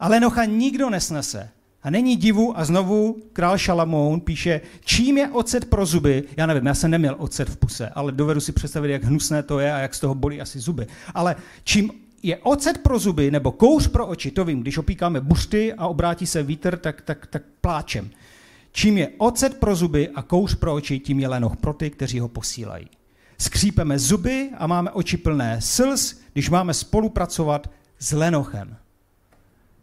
A 0.00 0.08
Lenocha 0.08 0.44
nikdo 0.44 0.90
nesnese. 0.90 1.50
A 1.82 1.90
není 1.90 2.16
divu 2.16 2.58
a 2.58 2.64
znovu 2.64 3.22
král 3.32 3.58
Šalamoun 3.58 4.20
píše, 4.20 4.60
čím 4.84 5.18
je 5.18 5.28
ocet 5.28 5.64
pro 5.64 5.86
zuby, 5.86 6.24
já 6.36 6.46
nevím, 6.46 6.66
já 6.66 6.74
jsem 6.74 6.90
neměl 6.90 7.16
ocet 7.18 7.50
v 7.50 7.56
puse, 7.56 7.88
ale 7.88 8.12
dovedu 8.12 8.40
si 8.40 8.52
představit, 8.52 8.92
jak 8.92 9.04
hnusné 9.04 9.42
to 9.42 9.58
je 9.58 9.72
a 9.72 9.78
jak 9.78 9.94
z 9.94 10.00
toho 10.00 10.14
bolí 10.14 10.40
asi 10.40 10.60
zuby. 10.60 10.86
Ale 11.14 11.36
čím 11.64 11.90
je 12.22 12.36
ocet 12.36 12.78
pro 12.78 12.98
zuby 12.98 13.30
nebo 13.30 13.52
kouř 13.52 13.88
pro 13.88 14.06
oči, 14.06 14.30
to 14.30 14.44
vím, 14.44 14.60
když 14.60 14.78
opíkáme 14.78 15.20
buřty 15.20 15.72
a 15.72 15.86
obrátí 15.86 16.26
se 16.26 16.42
vítr, 16.42 16.76
tak, 16.76 17.00
tak, 17.00 17.26
tak 17.26 17.42
pláčem. 17.60 18.10
Čím 18.72 18.98
je 18.98 19.08
ocet 19.18 19.58
pro 19.58 19.76
zuby 19.76 20.08
a 20.08 20.22
kouř 20.22 20.54
pro 20.54 20.74
oči, 20.74 20.98
tím 20.98 21.20
je 21.20 21.28
lenoch 21.28 21.56
pro 21.56 21.72
ty, 21.72 21.90
kteří 21.90 22.20
ho 22.20 22.28
posílají. 22.28 22.88
Skřípeme 23.38 23.98
zuby 23.98 24.50
a 24.58 24.66
máme 24.66 24.90
oči 24.90 25.16
plné 25.16 25.60
slz, 25.60 26.20
když 26.32 26.50
máme 26.50 26.74
spolupracovat 26.74 27.70
s 27.98 28.12
lenochem. 28.12 28.76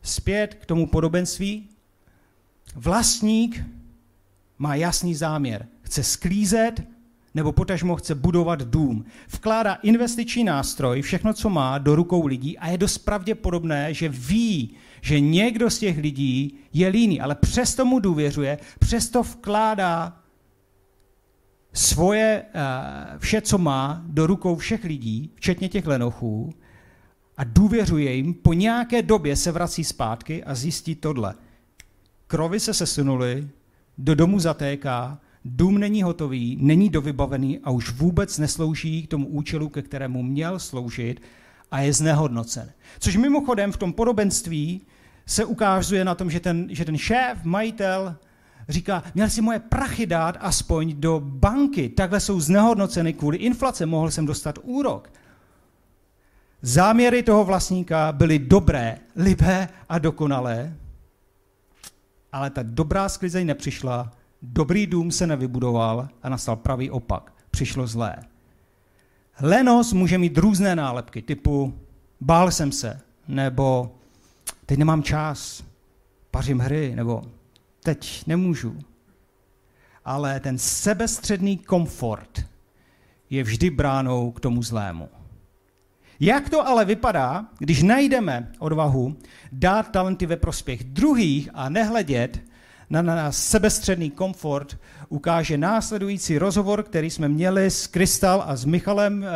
Zpět 0.02 0.54
k 0.54 0.66
tomu 0.66 0.88
podobenství. 0.88 1.69
Vlastník 2.76 3.64
má 4.58 4.76
jasný 4.76 5.16
záměr. 5.16 5.68
Chce 5.82 6.04
sklízet 6.04 6.84
nebo 7.34 7.52
potažmo 7.52 7.96
chce 7.96 8.16
budovat 8.16 8.62
dům. 8.62 9.06
Vkládá 9.30 9.74
investiční 9.74 10.44
nástroj, 10.44 11.02
všechno, 11.02 11.34
co 11.34 11.50
má, 11.50 11.78
do 11.78 11.96
rukou 11.96 12.26
lidí 12.26 12.58
a 12.58 12.68
je 12.68 12.78
dost 12.78 12.98
pravděpodobné, 12.98 13.94
že 13.94 14.10
ví, 14.10 14.76
že 15.02 15.20
někdo 15.20 15.70
z 15.70 15.80
těch 15.80 15.98
lidí 15.98 16.58
je 16.74 16.88
líný, 16.88 17.22
ale 17.22 17.36
přesto 17.36 17.86
mu 17.86 18.00
důvěřuje, 18.00 18.58
přesto 18.80 19.24
vkládá 19.24 20.20
svoje, 21.74 22.46
eh, 22.54 23.18
vše, 23.18 23.42
co 23.42 23.58
má, 23.58 24.04
do 24.08 24.28
rukou 24.28 24.56
všech 24.56 24.84
lidí, 24.84 25.32
včetně 25.36 25.70
těch 25.70 25.88
lenochů, 25.88 26.54
a 27.38 27.44
důvěřuje 27.44 28.14
jim, 28.14 28.34
po 28.34 28.54
nějaké 28.54 29.02
době 29.02 29.36
se 29.36 29.52
vrací 29.52 29.84
zpátky 29.84 30.44
a 30.44 30.56
zjistí 30.56 30.96
tohle. 30.96 31.36
Krovy 32.30 32.60
se 32.60 32.74
sesunuly, 32.74 33.48
do 33.98 34.16
domu 34.16 34.40
zatéká, 34.40 35.20
dům 35.46 35.78
není 35.78 36.04
hotový, 36.04 36.58
není 36.62 36.90
dovybavený 36.90 37.60
a 37.64 37.72
už 37.72 37.92
vůbec 37.92 38.38
neslouží 38.38 39.04
k 39.04 39.10
tomu 39.10 39.28
účelu, 39.28 39.70
ke 39.70 39.82
kterému 39.82 40.24
měl 40.24 40.60
sloužit 40.60 41.22
a 41.72 41.80
je 41.80 41.94
znehodnocen. 41.94 42.72
Což 43.00 43.16
mimochodem 43.16 43.72
v 43.72 43.78
tom 43.78 43.94
podobenství 43.94 44.82
se 45.26 45.46
ukazuje 45.46 46.06
na 46.06 46.16
tom, 46.16 46.32
že 46.32 46.40
ten, 46.40 46.68
že 46.72 46.86
ten 46.86 46.98
šéf, 46.98 47.44
majitel, 47.44 48.16
říká, 48.70 49.04
měl 49.16 49.30
si 49.30 49.42
moje 49.42 49.60
prachy 49.60 50.06
dát 50.06 50.38
aspoň 50.40 50.96
do 50.98 51.20
banky, 51.26 51.90
takhle 51.90 52.20
jsou 52.20 52.40
znehodnoceny 52.40 53.14
kvůli 53.14 53.38
inflace, 53.38 53.86
mohl 53.86 54.12
jsem 54.12 54.26
dostat 54.26 54.60
úrok. 54.64 55.12
Záměry 56.62 57.24
toho 57.24 57.46
vlastníka 57.46 58.12
byly 58.12 58.40
dobré, 58.40 58.98
libé 59.16 59.70
a 59.90 60.00
dokonalé, 60.00 60.74
ale 62.32 62.50
ta 62.50 62.64
dobrá 62.64 63.10
sklizeň 63.10 63.48
nepřišla, 63.48 64.12
dobrý 64.42 64.88
dům 64.88 65.12
se 65.12 65.28
nevybudoval 65.28 66.10
a 66.24 66.30
nastal 66.30 66.56
pravý 66.56 66.92
opak. 66.92 67.34
Přišlo 67.52 67.88
zlé. 67.88 68.16
Lenos 69.42 69.94
může 69.94 70.18
mít 70.18 70.38
různé 70.38 70.76
nálepky, 70.76 71.22
typu 71.22 71.74
bál 72.22 72.52
jsem 72.52 72.72
se, 72.72 73.00
nebo 73.28 73.96
teď 74.66 74.80
nemám 74.80 75.04
čas, 75.04 75.64
pařím 76.32 76.60
hry, 76.60 76.96
nebo 76.96 77.24
teď 77.84 78.24
nemůžu. 78.28 78.80
Ale 80.06 80.40
ten 80.40 80.58
sebestředný 80.58 81.58
komfort 81.58 82.46
je 83.30 83.44
vždy 83.44 83.70
bránou 83.70 84.32
k 84.32 84.40
tomu 84.40 84.64
zlému. 84.64 85.10
Jak 86.20 86.50
to 86.50 86.68
ale 86.68 86.86
vypadá, 86.86 87.46
když 87.58 87.84
najdeme 87.84 88.52
odvahu 88.60 89.18
dát 89.52 89.92
talenty 89.92 90.26
ve 90.26 90.38
prospěch 90.38 90.84
druhých 90.84 91.50
a 91.54 91.70
nehledět 91.70 92.42
na, 92.90 93.02
na 93.02 93.32
sebestředný 93.32 94.12
komfort, 94.12 94.78
ukáže 95.10 95.58
následující 95.58 96.38
rozhovor, 96.38 96.84
který 96.84 97.10
jsme 97.10 97.28
měli 97.28 97.72
s 97.72 97.88
Krystal 97.88 98.44
a 98.48 98.56
s 98.56 98.66
Michalem, 98.66 99.24
eh, 99.24 99.28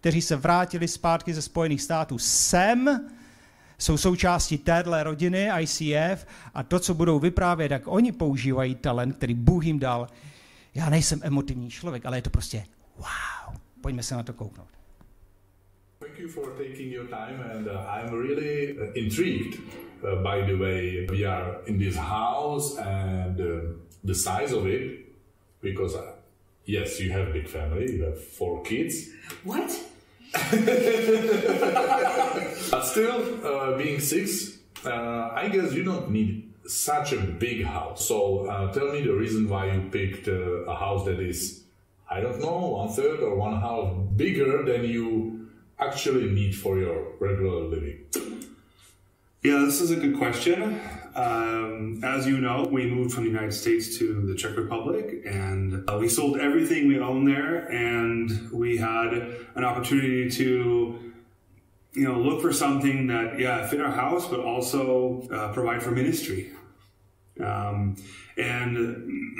kteří 0.00 0.22
se 0.22 0.36
vrátili 0.36 0.88
zpátky 0.88 1.34
ze 1.34 1.42
Spojených 1.42 1.82
států 1.82 2.18
sem, 2.18 3.10
jsou 3.78 3.96
součástí 3.96 4.58
téhle 4.58 5.02
rodiny 5.02 5.50
ICF 5.60 6.26
a 6.54 6.62
to, 6.62 6.80
co 6.80 6.94
budou 6.94 7.18
vyprávět, 7.18 7.68
tak 7.68 7.82
oni 7.84 8.12
používají 8.12 8.74
talent, 8.74 9.16
který 9.16 9.34
Bůh 9.34 9.64
jim 9.64 9.78
dal. 9.78 10.06
Já 10.74 10.90
nejsem 10.90 11.20
emotivní 11.22 11.70
člověk, 11.70 12.06
ale 12.06 12.18
je 12.18 12.22
to 12.22 12.30
prostě 12.30 12.64
wow. 12.96 13.56
Pojďme 13.80 14.02
se 14.02 14.14
na 14.14 14.22
to 14.22 14.32
kouknout. 14.32 14.79
Thank 16.10 16.22
you 16.22 16.28
for 16.28 16.50
taking 16.58 16.90
your 16.90 17.04
time, 17.04 17.40
and 17.40 17.68
uh, 17.68 17.86
I'm 17.88 18.12
really 18.12 18.76
uh, 18.76 18.90
intrigued. 18.94 19.60
Uh, 20.04 20.16
by 20.16 20.40
the 20.40 20.56
way, 20.56 21.06
we 21.08 21.22
are 21.24 21.62
in 21.68 21.78
this 21.78 21.94
house 21.94 22.76
and 22.78 23.40
uh, 23.40 23.60
the 24.02 24.16
size 24.16 24.50
of 24.50 24.66
it, 24.66 25.06
because 25.60 25.94
uh, 25.94 26.14
yes, 26.64 26.98
you 26.98 27.12
have 27.12 27.28
a 27.28 27.32
big 27.32 27.48
family, 27.48 27.92
you 27.92 28.02
have 28.02 28.20
four 28.20 28.60
kids. 28.64 29.08
What? 29.44 29.70
but 32.72 32.82
still, 32.82 33.46
uh, 33.46 33.78
being 33.78 34.00
six, 34.00 34.58
I 34.84 35.48
guess 35.52 35.72
you 35.72 35.84
don't 35.84 36.10
need 36.10 36.52
such 36.66 37.12
a 37.12 37.20
big 37.20 37.64
house. 37.64 38.04
So 38.04 38.70
tell 38.74 38.90
me 38.90 39.02
the 39.02 39.14
reason 39.14 39.48
why 39.48 39.70
you 39.70 39.82
picked 39.92 40.26
a 40.26 40.74
house 40.74 41.04
that 41.04 41.20
is, 41.20 41.62
I 42.10 42.18
don't 42.20 42.40
know, 42.40 42.70
one 42.82 42.88
third 42.88 43.20
or 43.20 43.36
one 43.36 43.60
half 43.60 43.92
bigger 44.16 44.64
than 44.64 44.82
you 44.82 45.39
actually 45.80 46.30
need 46.30 46.54
for 46.54 46.78
your 46.78 47.12
regular 47.18 47.62
living? 47.62 48.04
Yeah, 49.42 49.60
this 49.64 49.80
is 49.80 49.90
a 49.90 49.96
good 49.96 50.18
question. 50.18 50.80
Um, 51.14 52.02
as 52.04 52.26
you 52.26 52.38
know, 52.38 52.68
we 52.70 52.86
moved 52.86 53.14
from 53.14 53.24
the 53.24 53.30
United 53.30 53.52
States 53.52 53.98
to 53.98 54.26
the 54.26 54.34
Czech 54.34 54.56
Republic 54.56 55.22
and 55.26 55.88
uh, 55.90 55.96
we 55.98 56.08
sold 56.08 56.38
everything 56.38 56.86
we 56.86 57.00
owned 57.00 57.26
there 57.26 57.66
and 57.70 58.50
we 58.52 58.76
had 58.76 59.12
an 59.54 59.64
opportunity 59.64 60.30
to 60.30 61.10
you 61.92 62.04
know 62.04 62.20
look 62.20 62.40
for 62.40 62.52
something 62.52 63.08
that 63.08 63.38
yeah 63.38 63.66
fit 63.66 63.80
our 63.80 63.90
house 63.90 64.28
but 64.28 64.40
also 64.40 65.26
uh, 65.32 65.52
provide 65.52 65.82
for 65.82 65.90
ministry 65.90 66.52
um, 67.40 67.96
and 68.36 68.76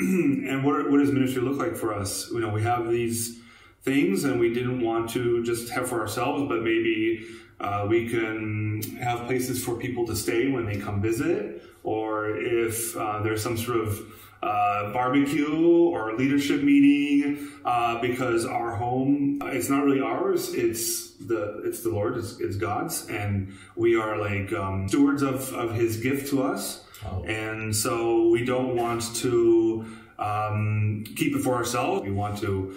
and 0.49 0.65
what, 0.65 0.91
what 0.91 0.99
does 0.99 1.13
ministry 1.13 1.43
look 1.43 1.59
like 1.59 1.77
for 1.77 1.95
us 1.95 2.29
you 2.33 2.41
know 2.41 2.49
we 2.49 2.63
have 2.63 2.91
these 2.91 3.39
things 3.83 4.25
and 4.25 4.39
we 4.39 4.53
didn't 4.53 4.81
want 4.81 5.11
to 5.11 5.43
just 5.43 5.71
have 5.71 5.89
for 5.89 6.01
ourselves, 6.01 6.45
but 6.49 6.63
maybe 6.63 7.27
uh, 7.61 7.87
we 7.89 8.09
can 8.09 8.83
have 9.01 9.27
places 9.27 9.63
for 9.63 9.77
people 9.77 10.07
to 10.07 10.17
stay 10.17 10.51
when 10.51 10.65
they 10.65 10.77
come 10.77 11.01
visit, 11.01 11.63
or 11.83 12.37
if 12.39 12.97
uh, 12.97 13.23
there's 13.23 13.43
some 13.43 13.57
sort 13.57 13.81
of 13.81 14.01
uh, 14.43 14.91
barbecue 14.93 15.69
or 15.69 16.17
leadership 16.17 16.63
meeting, 16.63 17.51
uh, 17.65 18.01
because 18.01 18.47
our 18.47 18.75
home 18.75 19.39
it's 19.45 19.69
not 19.69 19.85
really 19.85 20.01
ours; 20.01 20.55
it's 20.55 21.11
the 21.17 21.61
it's 21.65 21.83
the 21.83 21.91
Lord, 21.91 22.17
it's, 22.17 22.41
it's 22.41 22.57
God's, 22.57 23.07
and 23.09 23.53
we 23.77 23.95
are 23.95 24.17
like 24.17 24.53
um, 24.55 24.89
stewards 24.89 25.23
of 25.23 25.53
of 25.53 25.75
His 25.75 25.99
gift 25.99 26.31
to 26.31 26.43
us, 26.43 26.85
oh. 27.05 27.23
and 27.25 27.77
so 27.77 28.29
we 28.29 28.43
don't 28.43 28.75
want 28.75 29.15
to 29.17 29.85
um, 30.19 31.05
keep 31.17 31.37
it 31.37 31.43
for 31.43 31.55
ourselves. 31.55 32.03
We 32.03 32.13
want 32.13 32.39
to 32.39 32.75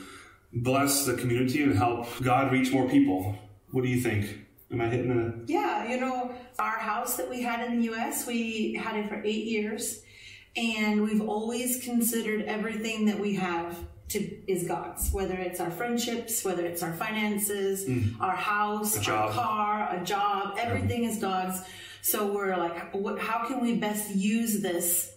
bless 0.53 1.05
the 1.05 1.15
community 1.15 1.63
and 1.63 1.75
help 1.75 2.07
God 2.21 2.51
reach 2.51 2.71
more 2.71 2.87
people. 2.87 3.35
What 3.71 3.83
do 3.83 3.89
you 3.89 4.01
think? 4.01 4.39
Am 4.71 4.81
I 4.81 4.87
hitting 4.87 5.15
the? 5.15 5.51
Yeah, 5.51 5.89
you 5.89 5.99
know, 5.99 6.33
our 6.59 6.77
house 6.77 7.17
that 7.17 7.29
we 7.29 7.41
had 7.41 7.65
in 7.67 7.79
the 7.79 7.85
U.S., 7.85 8.25
we 8.25 8.73
had 8.73 8.95
it 8.95 9.07
for 9.07 9.21
eight 9.23 9.45
years, 9.45 10.01
and 10.55 11.03
we've 11.03 11.21
always 11.21 11.83
considered 11.83 12.43
everything 12.43 13.05
that 13.05 13.19
we 13.19 13.35
have 13.35 13.77
to 14.09 14.51
is 14.51 14.67
God's. 14.67 15.11
Whether 15.11 15.35
it's 15.35 15.59
our 15.59 15.71
friendships, 15.71 16.43
whether 16.43 16.65
it's 16.65 16.81
our 16.81 16.93
finances, 16.93 17.85
mm. 17.85 18.19
our 18.19 18.35
house, 18.35 18.95
our 19.07 19.31
car, 19.31 19.95
a 19.95 20.03
job, 20.03 20.57
everything 20.59 21.03
is 21.03 21.17
God's. 21.19 21.61
So 22.01 22.31
we're 22.31 22.57
like, 22.57 22.93
what, 22.93 23.19
how 23.19 23.47
can 23.47 23.61
we 23.61 23.75
best 23.75 24.13
use 24.13 24.61
this 24.61 25.11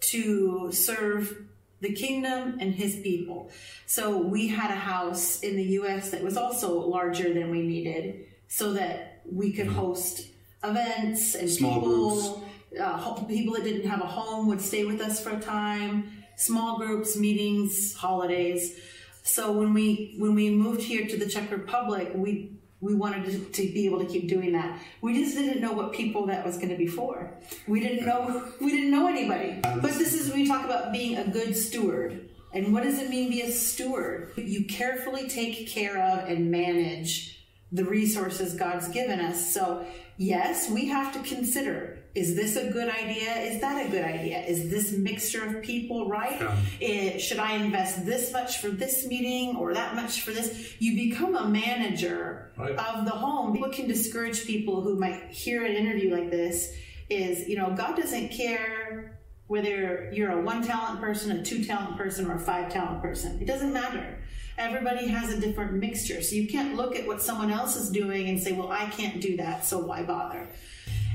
to 0.00 0.70
serve 0.72 1.49
the 1.80 1.92
kingdom 1.92 2.58
and 2.60 2.74
his 2.74 2.96
people. 2.96 3.50
So 3.86 4.18
we 4.18 4.48
had 4.48 4.70
a 4.70 4.76
house 4.76 5.40
in 5.40 5.56
the 5.56 5.64
US 5.80 6.10
that 6.10 6.22
was 6.22 6.36
also 6.36 6.78
larger 6.80 7.32
than 7.32 7.50
we 7.50 7.62
needed 7.62 8.26
so 8.48 8.72
that 8.74 9.22
we 9.30 9.52
could 9.52 9.68
host 9.68 10.28
events 10.62 11.34
and 11.34 11.48
Small 11.48 11.80
people, 11.80 12.44
uh, 12.80 13.24
people 13.24 13.54
that 13.54 13.64
didn't 13.64 13.88
have 13.88 14.00
a 14.00 14.06
home 14.06 14.46
would 14.48 14.60
stay 14.60 14.84
with 14.84 15.00
us 15.00 15.22
for 15.22 15.30
a 15.30 15.40
time, 15.40 16.12
small 16.36 16.78
groups, 16.78 17.16
meetings, 17.16 17.94
holidays. 17.94 18.78
So 19.22 19.52
when 19.52 19.74
we 19.74 20.14
when 20.18 20.34
we 20.34 20.50
moved 20.50 20.82
here 20.82 21.06
to 21.06 21.16
the 21.16 21.26
Czech 21.26 21.50
Republic, 21.50 22.12
we 22.14 22.52
we 22.80 22.94
wanted 22.94 23.24
to, 23.26 23.38
to 23.38 23.72
be 23.72 23.86
able 23.86 23.98
to 23.98 24.06
keep 24.06 24.28
doing 24.28 24.52
that. 24.52 24.80
We 25.00 25.14
just 25.14 25.36
didn't 25.36 25.60
know 25.60 25.72
what 25.72 25.92
people 25.92 26.26
that 26.26 26.44
was 26.44 26.56
going 26.56 26.70
to 26.70 26.76
be 26.76 26.86
for. 26.86 27.30
We 27.66 27.80
didn't 27.80 28.06
know 28.06 28.52
we 28.60 28.70
didn't 28.70 28.90
know 28.90 29.08
anybody. 29.08 29.60
But 29.62 29.82
this 29.82 30.14
is 30.14 30.32
we 30.32 30.46
talk 30.46 30.64
about 30.64 30.92
being 30.92 31.18
a 31.18 31.28
good 31.28 31.56
steward. 31.56 32.28
And 32.52 32.72
what 32.72 32.82
does 32.82 32.98
it 32.98 33.10
mean 33.10 33.24
to 33.24 33.30
be 33.30 33.42
a 33.42 33.50
steward? 33.52 34.32
You 34.36 34.64
carefully 34.64 35.28
take 35.28 35.68
care 35.68 35.98
of 35.98 36.28
and 36.28 36.50
manage 36.50 37.46
the 37.70 37.84
resources 37.84 38.54
God's 38.54 38.88
given 38.88 39.20
us. 39.20 39.54
So, 39.54 39.86
yes, 40.16 40.68
we 40.68 40.86
have 40.88 41.12
to 41.12 41.20
consider 41.20 41.89
is 42.14 42.34
this 42.34 42.56
a 42.56 42.70
good 42.70 42.88
idea? 42.88 43.32
Is 43.36 43.60
that 43.60 43.86
a 43.86 43.88
good 43.90 44.04
idea? 44.04 44.40
Is 44.44 44.68
this 44.70 44.92
mixture 44.92 45.44
of 45.44 45.62
people 45.62 46.08
right? 46.08 46.40
Yeah. 46.40 46.56
Eh, 46.80 47.18
should 47.18 47.38
I 47.38 47.54
invest 47.56 48.04
this 48.04 48.32
much 48.32 48.58
for 48.58 48.68
this 48.68 49.06
meeting 49.06 49.56
or 49.56 49.74
that 49.74 49.94
much 49.94 50.22
for 50.22 50.32
this? 50.32 50.74
You 50.80 50.94
become 50.96 51.36
a 51.36 51.48
manager 51.48 52.50
Right. 52.56 52.72
of 52.76 53.04
the 53.04 53.12
home. 53.12 53.58
What 53.60 53.72
can 53.72 53.86
discourage 53.86 54.44
people 54.44 54.82
who 54.82 54.98
might 54.98 55.30
hear 55.30 55.64
an 55.64 55.72
interview 55.72 56.12
like 56.14 56.30
this 56.30 56.72
is, 57.08 57.48
you 57.48 57.56
know, 57.56 57.70
God 57.76 57.96
doesn't 57.96 58.30
care 58.30 59.18
whether 59.46 60.10
you're 60.12 60.30
a 60.32 60.40
one 60.42 60.62
talent 60.64 61.00
person, 61.00 61.30
a 61.32 61.42
two 61.44 61.64
talent 61.64 61.96
person, 61.96 62.26
or 62.30 62.36
a 62.36 62.40
five 62.40 62.72
talent 62.72 63.02
person. 63.02 63.38
It 63.40 63.46
doesn't 63.46 63.72
matter. 63.72 64.18
Everybody 64.58 65.06
has 65.08 65.32
a 65.32 65.40
different 65.40 65.72
mixture. 65.74 66.20
So 66.22 66.34
you 66.36 66.46
can't 66.46 66.74
look 66.76 66.94
at 66.94 67.06
what 67.06 67.22
someone 67.22 67.50
else 67.50 67.76
is 67.76 67.90
doing 67.90 68.28
and 68.28 68.38
say, 68.40 68.52
well, 68.52 68.70
I 68.70 68.86
can't 68.90 69.20
do 69.20 69.36
that, 69.38 69.64
so 69.64 69.78
why 69.78 70.02
bother? 70.02 70.48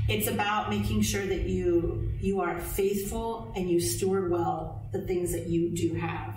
It's 0.07 0.27
about 0.27 0.69
making 0.69 1.01
sure 1.01 1.25
that 1.25 1.41
you 1.43 2.12
you 2.21 2.41
are 2.41 2.59
faithful 2.59 3.51
and 3.55 3.69
you 3.69 3.79
steward 3.79 4.31
well 4.31 4.88
the 4.91 5.01
things 5.01 5.31
that 5.31 5.47
you 5.47 5.69
do 5.71 5.93
have. 5.95 6.35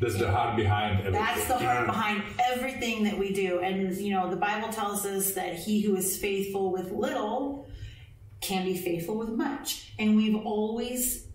That's 0.00 0.16
the 0.18 0.30
heart 0.30 0.56
behind 0.56 1.00
everything. 1.00 1.12
That's 1.12 1.46
the 1.46 1.58
heart 1.58 1.86
behind 1.86 2.22
everything 2.50 3.04
that 3.04 3.18
we 3.18 3.32
do. 3.34 3.60
And 3.60 3.94
you 3.96 4.12
know, 4.14 4.30
the 4.30 4.36
Bible 4.36 4.68
tells 4.70 5.04
us 5.04 5.32
that 5.32 5.54
he 5.56 5.82
who 5.82 5.96
is 5.96 6.16
faithful 6.16 6.72
with 6.72 6.90
little 6.90 7.66
can 8.40 8.64
be 8.64 8.76
faithful 8.76 9.18
with 9.18 9.28
much. 9.30 9.92
And 9.98 10.16
we've 10.16 10.36
always 10.36 11.26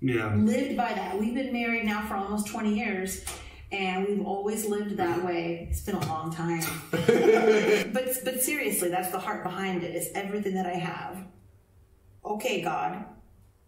Yeah. 0.00 0.34
lived 0.34 0.76
by 0.76 0.92
that. 0.94 1.18
We've 1.20 1.34
been 1.34 1.52
married 1.52 1.84
now 1.84 2.06
for 2.06 2.14
almost 2.16 2.46
20 2.46 2.74
years 2.78 3.24
and 3.72 4.06
we've 4.06 4.24
always 4.24 4.66
lived 4.66 4.96
that 4.96 5.24
way. 5.24 5.66
It's 5.70 5.80
been 5.80 5.96
a 5.96 6.06
long 6.06 6.32
time. 6.32 6.62
but 6.90 8.08
but 8.24 8.42
seriously, 8.42 8.88
that's 8.88 9.10
the 9.10 9.18
heart 9.18 9.42
behind 9.42 9.82
it. 9.82 9.94
it. 9.94 9.96
Is 9.96 10.10
everything 10.14 10.54
that 10.54 10.66
I 10.66 10.74
have. 10.74 11.24
Okay, 12.24 12.62
God. 12.62 13.04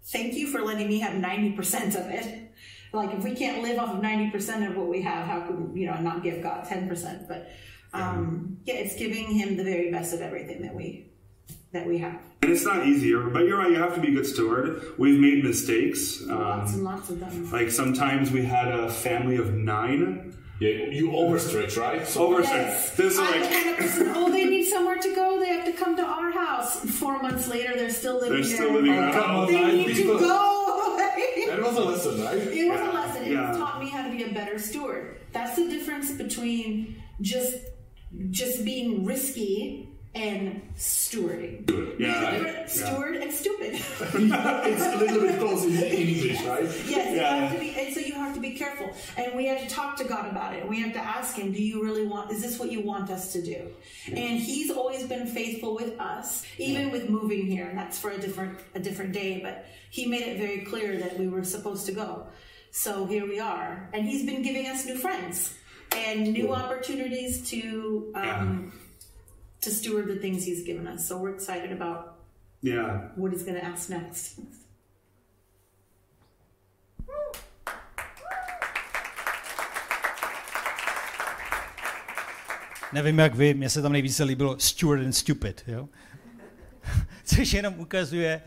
Thank 0.04 0.34
you 0.34 0.46
for 0.46 0.62
letting 0.62 0.88
me 0.88 1.00
have 1.00 1.12
90% 1.12 1.88
of 1.88 2.10
it. 2.10 2.50
Like 2.92 3.14
if 3.14 3.22
we 3.22 3.34
can't 3.34 3.62
live 3.62 3.78
off 3.78 3.94
of 3.94 4.00
90% 4.00 4.68
of 4.68 4.76
what 4.76 4.88
we 4.88 5.02
have, 5.02 5.26
how 5.26 5.46
could 5.46 5.74
we, 5.74 5.82
you 5.82 5.86
know, 5.86 6.00
not 6.00 6.22
give 6.22 6.42
God 6.42 6.64
10%? 6.64 7.28
But 7.28 7.50
um 7.94 8.58
yeah, 8.64 8.74
it's 8.74 8.96
giving 8.96 9.32
him 9.32 9.56
the 9.56 9.64
very 9.64 9.90
best 9.90 10.12
of 10.12 10.20
everything 10.20 10.62
that 10.62 10.74
we 10.74 11.07
that 11.72 11.86
we 11.86 11.98
have. 11.98 12.20
And 12.42 12.50
it's 12.52 12.64
not 12.64 12.86
easier, 12.86 13.20
but 13.24 13.44
you're 13.44 13.58
right. 13.58 13.70
You 13.70 13.76
have 13.78 13.94
to 13.94 14.00
be 14.00 14.08
a 14.08 14.12
good 14.12 14.26
steward. 14.26 14.82
We've 14.96 15.18
made 15.20 15.44
mistakes. 15.44 16.22
lots 16.22 16.72
and 16.72 16.80
Um, 16.80 16.84
lots 16.94 17.10
of 17.10 17.20
them. 17.20 17.50
like 17.50 17.70
sometimes 17.70 18.30
we 18.30 18.42
had 18.44 18.68
a 18.68 18.90
family 18.90 19.36
of 19.36 19.54
nine. 19.54 20.34
Yeah, 20.60 20.86
you 20.90 21.10
overstretch, 21.10 21.76
right? 21.80 22.06
So 22.06 22.26
Oversight. 22.26 22.56
Yes. 22.56 22.96
This 22.96 23.12
is 23.14 23.20
like 23.20 23.42
the 23.42 23.48
kind 23.48 23.68
of 23.70 23.76
person, 23.76 24.12
oh, 24.16 24.32
they 24.32 24.44
need 24.46 24.64
somewhere 24.64 24.96
to 24.96 25.14
go. 25.14 25.38
They 25.38 25.48
have 25.50 25.64
to 25.66 25.72
come 25.72 25.96
to 25.96 26.02
our 26.02 26.32
house. 26.32 26.80
Four 26.80 27.22
months 27.22 27.46
later, 27.48 27.74
they're 27.76 27.90
still 27.90 28.14
living 28.14 28.30
They're 28.32 28.42
there. 28.42 28.56
still 28.56 28.72
living 28.72 28.90
there. 28.90 29.12
Come 29.12 29.46
They 29.46 29.60
nine 29.60 29.76
need 29.76 29.94
to 29.96 30.04
go. 30.04 30.18
that 31.48 31.60
was 31.62 31.76
a 31.76 31.80
lesson, 31.84 32.24
right? 32.24 32.36
it 32.38 32.68
was 32.70 32.80
a 32.80 32.92
lesson. 32.92 33.22
It 33.26 33.32
Yeah. 33.32 33.52
taught 33.52 33.78
me 33.80 33.88
how 33.88 34.02
to 34.02 34.10
be 34.10 34.24
a 34.24 34.32
better 34.34 34.58
steward. 34.58 35.16
That's 35.32 35.54
the 35.54 35.68
difference 35.68 36.10
between 36.12 36.96
just 37.20 37.54
just 38.30 38.64
being 38.64 39.04
risky 39.04 39.87
and 40.14 40.62
stewarding. 40.76 41.68
yeah, 42.00 42.36
yeah. 42.42 42.66
Steward 42.66 43.16
and 43.16 43.32
stupid. 43.32 43.74
it's 44.00 44.82
a 44.82 44.96
little 44.98 45.20
bit 45.20 45.38
close 45.38 45.64
in 45.64 45.72
English, 45.74 46.42
right? 46.44 46.64
Yes, 46.64 47.10
you 47.10 47.16
Yeah. 47.16 47.36
have 47.36 47.52
to 47.52 47.60
be, 47.60 47.70
and 47.78 47.94
so 47.94 48.00
you 48.00 48.14
have 48.14 48.34
to 48.34 48.40
be 48.40 48.52
careful. 48.52 48.90
And 49.16 49.34
we 49.36 49.46
have 49.46 49.60
to 49.60 49.68
talk 49.68 49.96
to 49.98 50.04
God 50.04 50.26
about 50.30 50.54
it. 50.54 50.66
We 50.68 50.80
have 50.80 50.92
to 50.94 50.98
ask 50.98 51.36
Him, 51.36 51.52
"Do 51.52 51.62
you 51.62 51.82
really 51.84 52.06
want? 52.06 52.30
Is 52.32 52.40
this 52.42 52.58
what 52.58 52.72
you 52.72 52.80
want 52.80 53.10
us 53.10 53.32
to 53.34 53.42
do?" 53.42 53.68
And 54.08 54.38
He's 54.40 54.70
always 54.70 55.04
been 55.04 55.26
faithful 55.26 55.74
with 55.74 55.98
us, 56.00 56.44
even 56.58 56.90
with 56.90 57.08
moving 57.08 57.46
here. 57.46 57.66
And 57.66 57.78
that's 57.78 57.98
for 57.98 58.10
a 58.10 58.18
different 58.18 58.58
a 58.74 58.80
different 58.80 59.12
day. 59.12 59.40
But 59.42 59.66
He 59.90 60.06
made 60.06 60.22
it 60.22 60.38
very 60.38 60.60
clear 60.64 60.96
that 60.98 61.18
we 61.18 61.28
were 61.28 61.44
supposed 61.44 61.86
to 61.86 61.92
go. 61.92 62.26
So 62.70 63.06
here 63.06 63.26
we 63.26 63.40
are, 63.40 63.88
and 63.92 64.06
He's 64.08 64.24
been 64.26 64.42
giving 64.42 64.66
us 64.66 64.84
new 64.86 64.96
friends 64.96 65.54
and 65.96 66.32
new 66.32 66.52
opportunities 66.54 67.48
to 67.50 68.12
um, 68.14 68.72
to 69.60 69.70
steward 69.70 70.06
the 70.06 70.16
things 70.16 70.44
He's 70.44 70.64
given 70.64 70.86
us. 70.86 71.08
So 71.08 71.18
we're 71.18 71.34
excited 71.34 71.72
about 71.72 72.14
yeah. 72.62 73.08
what 73.16 73.32
He's 73.32 73.42
going 73.42 73.60
to 73.60 73.64
ask 73.64 73.90
next. 73.90 74.40
Nevím 82.92 83.18
jak 83.18 83.34
vy, 83.34 83.54
mně 83.54 83.70
se 83.70 83.82
tam 83.82 83.92
nejvíce 83.92 84.24
líbilo 84.24 84.58
steward 84.58 85.02
and 85.02 85.12
stupid. 85.12 85.64
Jo? 85.66 85.88
Což 87.24 87.52
jenom 87.52 87.80
ukazuje, 87.80 88.42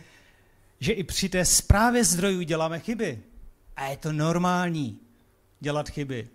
že 0.79 0.93
i 0.93 1.03
při 1.03 1.29
té 1.29 1.45
zprávě 1.45 2.03
zdrojů 2.03 2.41
děláme 2.41 2.79
chyby. 2.79 3.23
A 3.75 3.85
je 3.85 3.97
to 3.97 4.11
normální 4.11 4.99
dělat 5.59 5.89
chyby. 5.89 6.29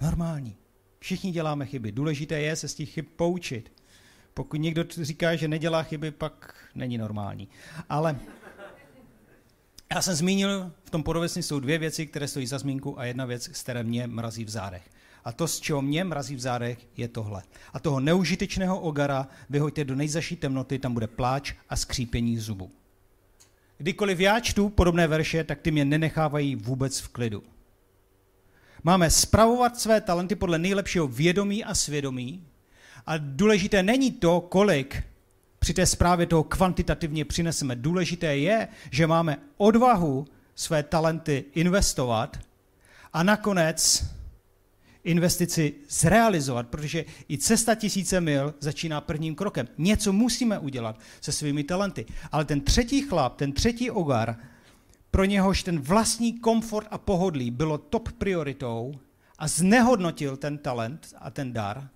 Normální. 0.00 0.56
Všichni 0.98 1.30
děláme 1.30 1.66
chyby. 1.66 1.92
Důležité 1.92 2.40
je 2.40 2.56
se 2.56 2.68
z 2.68 2.74
těch 2.74 2.90
chyb 2.90 3.06
poučit. 3.16 3.72
Pokud 4.34 4.56
někdo 4.56 4.84
říká, 4.88 5.36
že 5.36 5.48
nedělá 5.48 5.82
chyby, 5.82 6.10
pak 6.10 6.54
není 6.74 6.98
normální. 6.98 7.48
Ale 7.88 8.18
já 9.94 10.02
jsem 10.02 10.14
zmínil, 10.14 10.72
v 10.84 10.90
tom 10.90 11.02
podobesní 11.02 11.42
jsou 11.42 11.60
dvě 11.60 11.78
věci, 11.78 12.06
které 12.06 12.28
stojí 12.28 12.46
za 12.46 12.58
zmínku 12.58 13.00
a 13.00 13.04
jedna 13.04 13.24
věc, 13.24 13.56
z 13.56 13.62
které 13.62 13.82
mě 13.82 14.06
mrazí 14.06 14.44
v 14.44 14.48
zádech. 14.48 14.90
A 15.24 15.32
to, 15.32 15.48
z 15.48 15.60
čeho 15.60 15.82
mě 15.82 16.04
mrazí 16.04 16.34
v 16.34 16.40
zádech, 16.40 16.78
je 16.96 17.08
tohle. 17.08 17.42
A 17.72 17.80
toho 17.80 18.00
neužitečného 18.00 18.80
ogara 18.80 19.28
vyhoďte 19.50 19.84
do 19.84 19.94
nejzaší 19.94 20.36
temnoty, 20.36 20.78
tam 20.78 20.94
bude 20.94 21.06
pláč 21.06 21.54
a 21.68 21.76
skřípění 21.76 22.38
zubů. 22.38 22.70
Kdykoliv 23.78 24.20
já 24.20 24.40
čtu 24.40 24.68
podobné 24.68 25.06
verše, 25.06 25.44
tak 25.44 25.60
ty 25.60 25.70
mě 25.70 25.84
nenechávají 25.84 26.56
vůbec 26.56 27.00
v 27.00 27.08
klidu. 27.08 27.42
Máme 28.84 29.10
spravovat 29.10 29.80
své 29.80 30.00
talenty 30.00 30.34
podle 30.34 30.58
nejlepšího 30.58 31.08
vědomí 31.08 31.64
a 31.64 31.74
svědomí. 31.74 32.44
A 33.06 33.14
důležité 33.18 33.82
není 33.82 34.10
to, 34.10 34.40
kolik 34.40 35.02
při 35.58 35.74
té 35.74 35.86
zprávě 35.86 36.26
toho 36.26 36.44
kvantitativně 36.44 37.24
přineseme. 37.24 37.76
Důležité 37.76 38.36
je, 38.36 38.68
že 38.90 39.06
máme 39.06 39.36
odvahu 39.56 40.26
své 40.54 40.82
talenty 40.82 41.44
investovat 41.54 42.38
a 43.12 43.22
nakonec 43.22 44.04
investici 45.04 45.74
zrealizovat, 45.88 46.68
protože 46.68 47.04
i 47.30 47.38
cesta 47.38 47.74
tisíce 47.74 48.20
mil 48.20 48.54
začíná 48.60 49.00
prvním 49.00 49.34
krokem. 49.34 49.68
Něco 49.78 50.12
musíme 50.12 50.58
udělat 50.58 51.00
se 51.20 51.32
svými 51.32 51.64
talenty. 51.64 52.06
Ale 52.32 52.44
ten 52.44 52.60
třetí 52.60 53.02
chlap, 53.02 53.36
ten 53.36 53.52
třetí 53.52 53.90
ogar, 53.90 54.36
pro 55.10 55.24
něhož 55.24 55.62
ten 55.62 55.80
vlastní 55.80 56.38
komfort 56.38 56.88
a 56.90 56.98
pohodlí 56.98 57.50
bylo 57.50 57.78
top 57.78 58.12
prioritou 58.12 58.94
a 59.38 59.48
znehodnotil 59.48 60.36
ten 60.36 60.58
talent 60.58 61.14
a 61.18 61.30
ten 61.30 61.52
dar, 61.52 61.88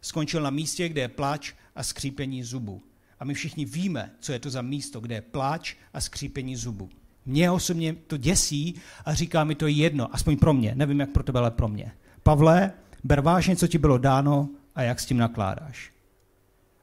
skončil 0.00 0.42
na 0.42 0.50
místě, 0.50 0.88
kde 0.88 1.00
je 1.00 1.08
pláč 1.08 1.52
a 1.74 1.82
skřípení 1.82 2.42
zubů. 2.42 2.82
A 3.20 3.24
my 3.24 3.34
všichni 3.34 3.64
víme, 3.64 4.10
co 4.20 4.32
je 4.32 4.38
to 4.38 4.50
za 4.50 4.62
místo, 4.62 5.00
kde 5.00 5.14
je 5.14 5.20
pláč 5.20 5.74
a 5.94 6.00
skřípení 6.00 6.56
zubů. 6.56 6.88
Mě 7.26 7.50
osobně 7.50 7.94
to 7.94 8.16
děsí 8.16 8.74
a 9.04 9.14
říká 9.14 9.44
mi 9.44 9.54
to 9.54 9.66
jedno, 9.66 10.14
aspoň 10.14 10.36
pro 10.36 10.52
mě, 10.52 10.74
nevím 10.74 11.00
jak 11.00 11.10
pro 11.10 11.22
tebe, 11.22 11.38
ale 11.38 11.50
pro 11.50 11.68
mě. 11.68 11.92
Pavle, 12.22 12.72
ber 13.04 13.20
vážně, 13.20 13.56
co 13.56 13.66
ti 13.66 13.78
bylo 13.78 13.98
dáno 13.98 14.48
a 14.74 14.82
jak 14.82 15.00
s 15.00 15.06
tím 15.06 15.16
nakládáš. 15.16 15.92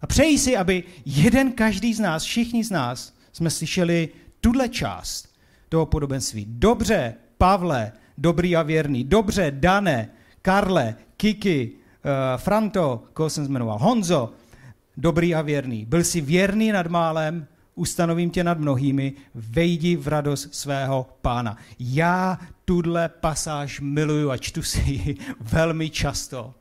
A 0.01 0.07
přeji 0.07 0.39
si, 0.39 0.57
aby 0.57 0.83
jeden 1.05 1.51
každý 1.51 1.93
z 1.93 1.99
nás, 1.99 2.23
všichni 2.23 2.63
z 2.63 2.71
nás, 2.71 3.13
jsme 3.31 3.49
slyšeli 3.49 4.09
tuhle 4.41 4.69
část 4.69 5.37
toho 5.69 5.86
podobenství. 5.86 6.45
Dobře, 6.49 7.15
Pavle, 7.38 7.91
dobrý 8.17 8.56
a 8.56 8.63
věrný. 8.63 9.03
Dobře, 9.03 9.51
Dane, 9.56 10.10
Karle, 10.41 10.95
Kiki, 11.17 11.71
uh, 11.71 12.12
Franto, 12.38 13.03
koho 13.13 13.30
jsem 13.30 13.47
jmenoval, 13.47 13.77
Honzo, 13.77 14.32
dobrý 14.97 15.36
a 15.36 15.41
věrný. 15.41 15.86
Byl 15.86 16.03
jsi 16.03 16.21
věrný 16.21 16.71
nad 16.71 16.88
málem, 16.88 17.47
ustanovím 17.75 18.30
tě 18.30 18.43
nad 18.43 18.60
mnohými, 18.60 19.13
vejdi 19.36 19.95
v 19.95 20.08
radost 20.08 20.56
svého 20.56 21.10
pána. 21.21 21.58
Já 21.80 22.39
tuhle 22.65 23.10
pasáž 23.10 23.80
miluju 23.80 24.32
a 24.32 24.38
čtu 24.38 24.62
si 24.62 24.80
ji 24.80 25.17
velmi 25.39 25.89
často. 25.89 26.53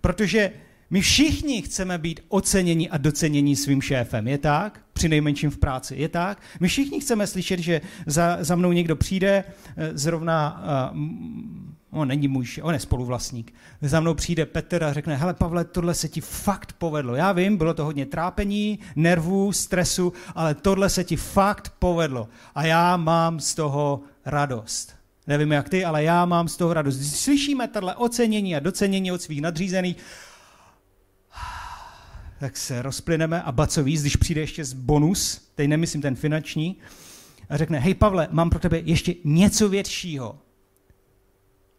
Protože 0.00 0.52
my 0.92 1.00
všichni 1.00 1.62
chceme 1.62 1.98
být 1.98 2.20
oceněni 2.28 2.90
a 2.90 2.98
doceněni 2.98 3.56
svým 3.56 3.82
šéfem. 3.82 4.28
Je 4.28 4.38
tak? 4.38 4.80
Při 4.92 5.08
nejmenším 5.08 5.50
v 5.50 5.58
práci. 5.58 5.94
Je 5.98 6.08
tak? 6.08 6.38
My 6.60 6.68
všichni 6.68 7.00
chceme 7.00 7.26
slyšet, 7.26 7.60
že 7.60 7.80
za, 8.06 8.38
za 8.40 8.54
mnou 8.54 8.72
někdo 8.72 8.96
přijde, 8.96 9.44
eh, 9.76 9.90
zrovna, 9.94 10.64
uh, 10.92 12.00
on 12.00 12.08
není 12.08 12.28
můj, 12.28 12.46
on 12.62 12.74
je 12.74 12.80
spoluvlastník, 12.80 13.54
za 13.82 14.00
mnou 14.00 14.14
přijde 14.14 14.46
Petr 14.46 14.84
a 14.84 14.92
řekne, 14.92 15.16
hele 15.16 15.34
Pavle, 15.34 15.64
tohle 15.64 15.94
se 15.94 16.08
ti 16.08 16.20
fakt 16.20 16.72
povedlo. 16.72 17.14
Já 17.14 17.32
vím, 17.32 17.56
bylo 17.56 17.74
to 17.74 17.84
hodně 17.84 18.06
trápení, 18.06 18.78
nervů, 18.96 19.52
stresu, 19.52 20.12
ale 20.34 20.54
tohle 20.54 20.90
se 20.90 21.04
ti 21.04 21.16
fakt 21.16 21.72
povedlo. 21.78 22.28
A 22.54 22.64
já 22.64 22.96
mám 22.96 23.40
z 23.40 23.54
toho 23.54 24.00
radost. 24.26 24.94
Nevím 25.26 25.52
jak 25.52 25.68
ty, 25.68 25.84
ale 25.84 26.04
já 26.04 26.24
mám 26.24 26.48
z 26.48 26.56
toho 26.56 26.74
radost. 26.74 27.00
Slyšíme 27.02 27.68
tohle 27.68 27.94
ocenění 27.94 28.56
a 28.56 28.60
docenění 28.60 29.12
od 29.12 29.22
svých 29.22 29.40
nadřízených, 29.40 29.96
tak 32.42 32.56
se 32.56 32.82
rozplyneme 32.82 33.42
a 33.42 33.52
baco 33.52 33.84
víc, 33.84 34.00
když 34.00 34.16
přijde 34.16 34.40
ještě 34.40 34.64
z 34.64 34.72
bonus, 34.72 35.50
teď 35.54 35.68
nemyslím 35.68 36.02
ten 36.02 36.16
finanční, 36.16 36.76
a 37.48 37.56
řekne, 37.56 37.78
hej 37.78 37.94
Pavle, 37.94 38.28
mám 38.30 38.50
pro 38.50 38.58
tebe 38.58 38.78
ještě 38.78 39.14
něco 39.24 39.68
většího. 39.68 40.38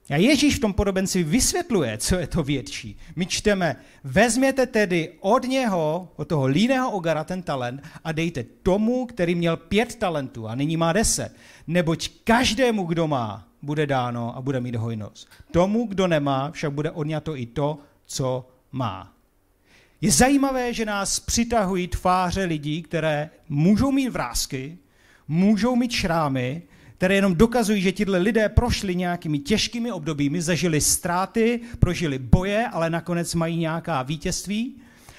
A 0.10 0.16
Ježíš 0.16 0.56
v 0.56 0.60
tom 0.60 0.74
podobenci 0.74 1.24
vysvětluje, 1.24 1.98
co 1.98 2.16
je 2.16 2.28
to 2.28 2.44
větší. 2.44 2.98
My 3.16 3.26
čteme, 3.26 3.76
vezměte 4.04 4.66
tedy 4.66 5.12
od 5.20 5.44
něho, 5.44 6.10
od 6.16 6.28
toho 6.28 6.46
líného 6.46 6.92
ogara 6.92 7.24
ten 7.24 7.42
talent 7.42 7.84
a 8.04 8.12
dejte 8.12 8.44
tomu, 8.44 9.06
který 9.06 9.36
měl 9.36 9.58
pět 9.58 9.96
talentů 9.96 10.48
a 10.48 10.56
nyní 10.56 10.78
má 10.78 10.94
deset. 10.94 11.36
Neboť 11.68 12.10
každému, 12.24 12.84
kdo 12.84 13.08
má, 13.08 13.48
bude 13.62 13.88
dáno 13.88 14.38
a 14.38 14.42
bude 14.42 14.60
mít 14.60 14.76
hojnost. 14.76 15.28
Tomu, 15.52 15.88
kdo 15.88 16.08
nemá, 16.08 16.52
však 16.52 16.74
bude 16.74 16.92
odňato 16.92 17.38
i 17.38 17.46
to, 17.46 17.80
co 18.06 18.48
má. 18.72 19.13
Je 20.04 20.12
zajímavé, 20.12 20.74
že 20.74 20.86
nás 20.86 21.20
přitahují 21.20 21.88
tváře 21.88 22.44
lidí, 22.44 22.84
které 22.84 23.30
můžou 23.50 23.92
mít 23.92 24.10
vrázky, 24.10 24.78
můžou 25.28 25.76
mít 25.76 25.92
šrámy, 25.92 26.62
které 26.98 27.16
jenom 27.16 27.36
dokazují, 27.36 27.82
že 27.82 27.92
tihle 27.92 28.18
lidé 28.18 28.50
prošli 28.50 28.96
nějakými 28.96 29.40
těžkými 29.40 29.92
obdobími, 29.92 30.42
zažili 30.42 30.82
ztráty, 30.82 31.60
prožili 31.80 32.20
boje, 32.20 32.68
ale 32.68 32.90
nakonec 32.90 33.36
mají 33.36 33.58
nějaká 33.58 34.04
vítězství. 34.04 34.76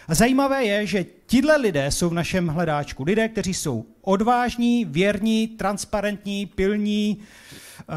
A 0.08 0.14
zajímavé 0.14 0.64
je, 0.64 0.86
že 0.86 1.06
tihle 1.26 1.56
lidé 1.56 1.90
jsou 1.90 2.08
v 2.08 2.14
našem 2.14 2.48
hledáčku. 2.48 3.04
Lidé, 3.04 3.28
kteří 3.28 3.54
jsou 3.54 3.84
odvážní, 4.00 4.84
věrní, 4.84 5.48
transparentní, 5.48 6.46
pilní, 6.46 7.18
uh, 7.18 7.94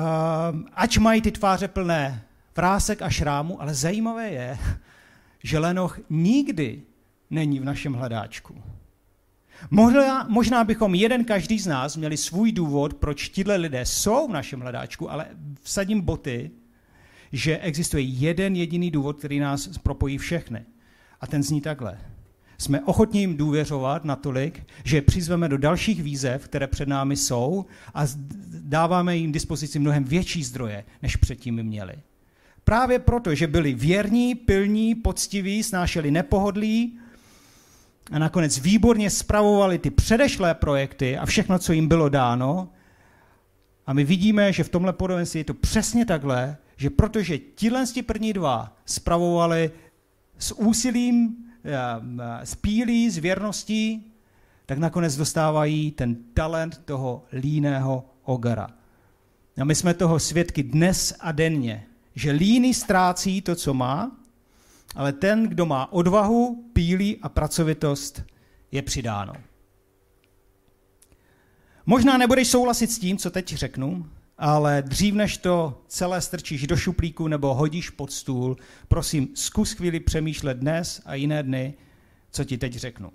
ač 0.73 0.97
mají 0.97 1.21
ty 1.21 1.31
tváře 1.31 1.67
plné 1.67 2.23
vrásek 2.55 3.01
a 3.01 3.09
šrámu, 3.09 3.61
ale 3.61 3.73
zajímavé 3.73 4.29
je, 4.29 4.57
že 5.47 5.59
Lenoch 5.59 5.99
nikdy 6.09 6.81
není 7.29 7.59
v 7.59 7.65
našem 7.65 7.93
hledáčku. 7.93 8.55
Možná, 9.71 10.27
možná 10.29 10.63
bychom 10.63 10.95
jeden 10.95 11.25
každý 11.25 11.59
z 11.59 11.67
nás 11.67 11.97
měli 11.97 12.17
svůj 12.17 12.51
důvod, 12.51 12.93
proč 12.93 13.29
tihle 13.29 13.55
lidé 13.55 13.85
jsou 13.85 14.27
v 14.27 14.33
našem 14.33 14.59
hledáčku, 14.59 15.11
ale 15.11 15.25
vsadím 15.61 16.01
boty, 16.01 16.51
že 17.31 17.57
existuje 17.57 18.03
jeden 18.03 18.55
jediný 18.55 18.91
důvod, 18.91 19.19
který 19.19 19.39
nás 19.39 19.77
propojí 19.77 20.17
všechny. 20.17 20.65
A 21.21 21.27
ten 21.27 21.43
zní 21.43 21.61
takhle. 21.61 21.99
Jsme 22.57 22.81
ochotní 22.81 23.19
jim 23.19 23.37
důvěřovat 23.37 24.05
natolik, 24.05 24.67
že 24.83 25.01
přizveme 25.01 25.49
do 25.49 25.57
dalších 25.57 26.03
výzev, 26.03 26.45
které 26.45 26.67
před 26.67 26.87
námi 26.87 27.15
jsou 27.15 27.65
a 27.93 28.03
dáváme 28.61 29.17
jim 29.17 29.31
dispozici 29.31 29.79
mnohem 29.79 30.03
větší 30.03 30.43
zdroje, 30.43 30.83
než 31.01 31.15
předtím 31.15 31.63
měli. 31.63 31.93
Právě 32.67 32.99
proto, 32.99 33.35
že 33.35 33.47
byli 33.47 33.73
věrní, 33.73 34.35
pilní, 34.35 34.95
poctiví, 34.95 35.63
snášeli 35.63 36.11
nepohodlí 36.11 36.99
a 38.11 38.19
nakonec 38.19 38.59
výborně 38.59 39.09
spravovali 39.09 39.79
ty 39.79 39.89
předešlé 39.89 40.53
projekty 40.53 41.17
a 41.17 41.25
všechno, 41.25 41.59
co 41.59 41.73
jim 41.73 41.87
bylo 41.87 42.09
dáno. 42.09 42.69
A 43.85 43.93
my 43.93 44.03
vidíme, 44.03 44.53
že 44.53 44.63
v 44.63 44.69
tomhle 44.69 44.93
podobenství 44.93 45.39
je 45.39 45.43
to 45.43 45.53
přesně 45.53 46.05
takhle, 46.05 46.57
že 46.77 46.89
protože 46.89 47.37
tihle 47.37 47.85
první 48.05 48.33
dva 48.33 48.77
spravovali 48.85 49.71
s 50.39 50.55
úsilím, 50.55 51.35
eh, 51.63 52.45
s 52.45 52.55
pílí, 52.55 53.09
s 53.09 53.17
věrností, 53.17 54.11
tak 54.65 54.77
nakonec 54.77 55.15
dostávají 55.15 55.91
ten 55.91 56.15
talent 56.33 56.77
toho 56.85 57.25
líného 57.31 58.05
ogara. 58.23 58.69
A 59.61 59.63
my 59.63 59.75
jsme 59.75 59.93
toho 59.93 60.19
svědky 60.19 60.63
dnes 60.63 61.15
a 61.19 61.31
denně 61.31 61.87
že 62.17 62.31
líný 62.31 62.73
ztrácí 62.73 63.41
to, 63.41 63.55
co 63.55 63.73
má, 63.73 64.11
ale 64.95 65.13
ten, 65.13 65.47
kdo 65.47 65.65
má 65.65 65.93
odvahu, 65.93 66.69
pílí 66.73 67.17
a 67.21 67.29
pracovitost, 67.29 68.23
je 68.71 68.81
přidáno. 68.81 69.33
Možná 71.85 72.17
nebudeš 72.17 72.47
souhlasit 72.47 72.91
s 72.91 72.99
tím, 72.99 73.17
co 73.17 73.31
teď 73.31 73.53
řeknu, 73.53 74.09
ale 74.37 74.81
dřív 74.81 75.13
než 75.13 75.37
to 75.37 75.81
celé 75.87 76.21
strčíš 76.21 76.67
do 76.67 76.77
šuplíku 76.77 77.27
nebo 77.27 77.53
hodíš 77.53 77.89
pod 77.89 78.11
stůl, 78.11 78.57
prosím, 78.87 79.27
zkus 79.33 79.71
chvíli 79.71 79.99
přemýšlet 79.99 80.57
dnes 80.57 81.01
a 81.05 81.15
jiné 81.15 81.43
dny, 81.43 81.73
co 82.31 82.43
ti 82.43 82.57
teď 82.57 82.73
řeknu. 82.73 83.11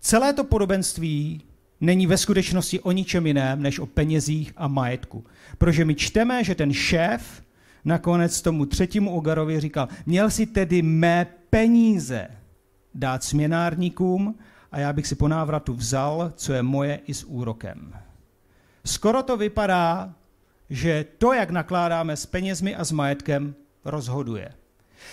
Celé 0.00 0.32
to 0.32 0.44
podobenství 0.44 1.42
není 1.80 2.06
ve 2.06 2.16
skutečnosti 2.16 2.80
o 2.80 2.92
ničem 2.92 3.26
jiném, 3.26 3.62
než 3.62 3.78
o 3.78 3.86
penězích 3.86 4.52
a 4.56 4.68
majetku. 4.68 5.24
Protože 5.58 5.84
my 5.84 5.94
čteme, 5.94 6.44
že 6.44 6.54
ten 6.54 6.72
šéf 6.72 7.42
nakonec 7.84 8.42
tomu 8.42 8.66
třetímu 8.66 9.10
Ogarovi 9.10 9.60
říkal, 9.60 9.88
měl 10.06 10.30
si 10.30 10.46
tedy 10.46 10.82
mé 10.82 11.26
peníze 11.50 12.28
dát 12.94 13.24
směnárníkům 13.24 14.34
a 14.72 14.78
já 14.78 14.92
bych 14.92 15.06
si 15.06 15.14
po 15.14 15.28
návratu 15.28 15.74
vzal, 15.74 16.32
co 16.36 16.52
je 16.52 16.62
moje 16.62 17.00
i 17.06 17.14
s 17.14 17.24
úrokem. 17.24 17.94
Skoro 18.84 19.22
to 19.22 19.36
vypadá, 19.36 20.14
že 20.70 21.04
to, 21.18 21.32
jak 21.32 21.50
nakládáme 21.50 22.16
s 22.16 22.26
penězmi 22.26 22.76
a 22.76 22.84
s 22.84 22.92
majetkem, 22.92 23.54
rozhoduje. 23.84 24.54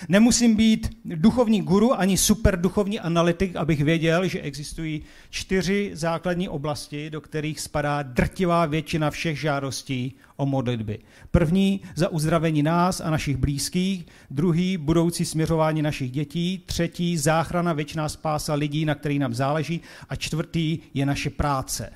Nemusím 0.10 0.56
být 0.56 0.98
duchovní 1.06 1.62
guru 1.62 2.00
ani 2.00 2.18
super 2.18 2.62
duchovní 2.62 3.00
analytik, 3.00 3.56
abych 3.56 3.84
věděl, 3.84 4.28
že 4.28 4.42
existují 4.42 5.02
čtyři 5.30 5.92
základní 5.94 6.50
oblasti, 6.50 7.10
do 7.10 7.22
kterých 7.22 7.60
spadá 7.60 8.04
drtivá 8.04 8.66
většina 8.66 9.12
všech 9.12 9.40
žádostí 9.40 10.14
o 10.36 10.46
modlitby. 10.46 11.00
První 11.32 11.82
za 11.96 12.10
uzdravení 12.10 12.64
nás 12.64 13.02
a 13.02 13.10
našich 13.10 13.38
blízkých, 13.38 14.06
druhý 14.30 14.78
budoucí 14.78 15.26
směřování 15.26 15.82
našich 15.82 16.12
dětí, 16.12 16.64
třetí 16.66 17.18
záchrana 17.18 17.74
věčná 17.74 18.10
spása 18.10 18.54
lidí, 18.54 18.86
na 18.86 18.96
kterých 18.96 19.20
nám 19.20 19.34
záleží 19.34 19.82
a 20.10 20.16
čtvrtý 20.16 20.80
je 20.94 21.06
naše 21.06 21.30
práce. 21.30 21.90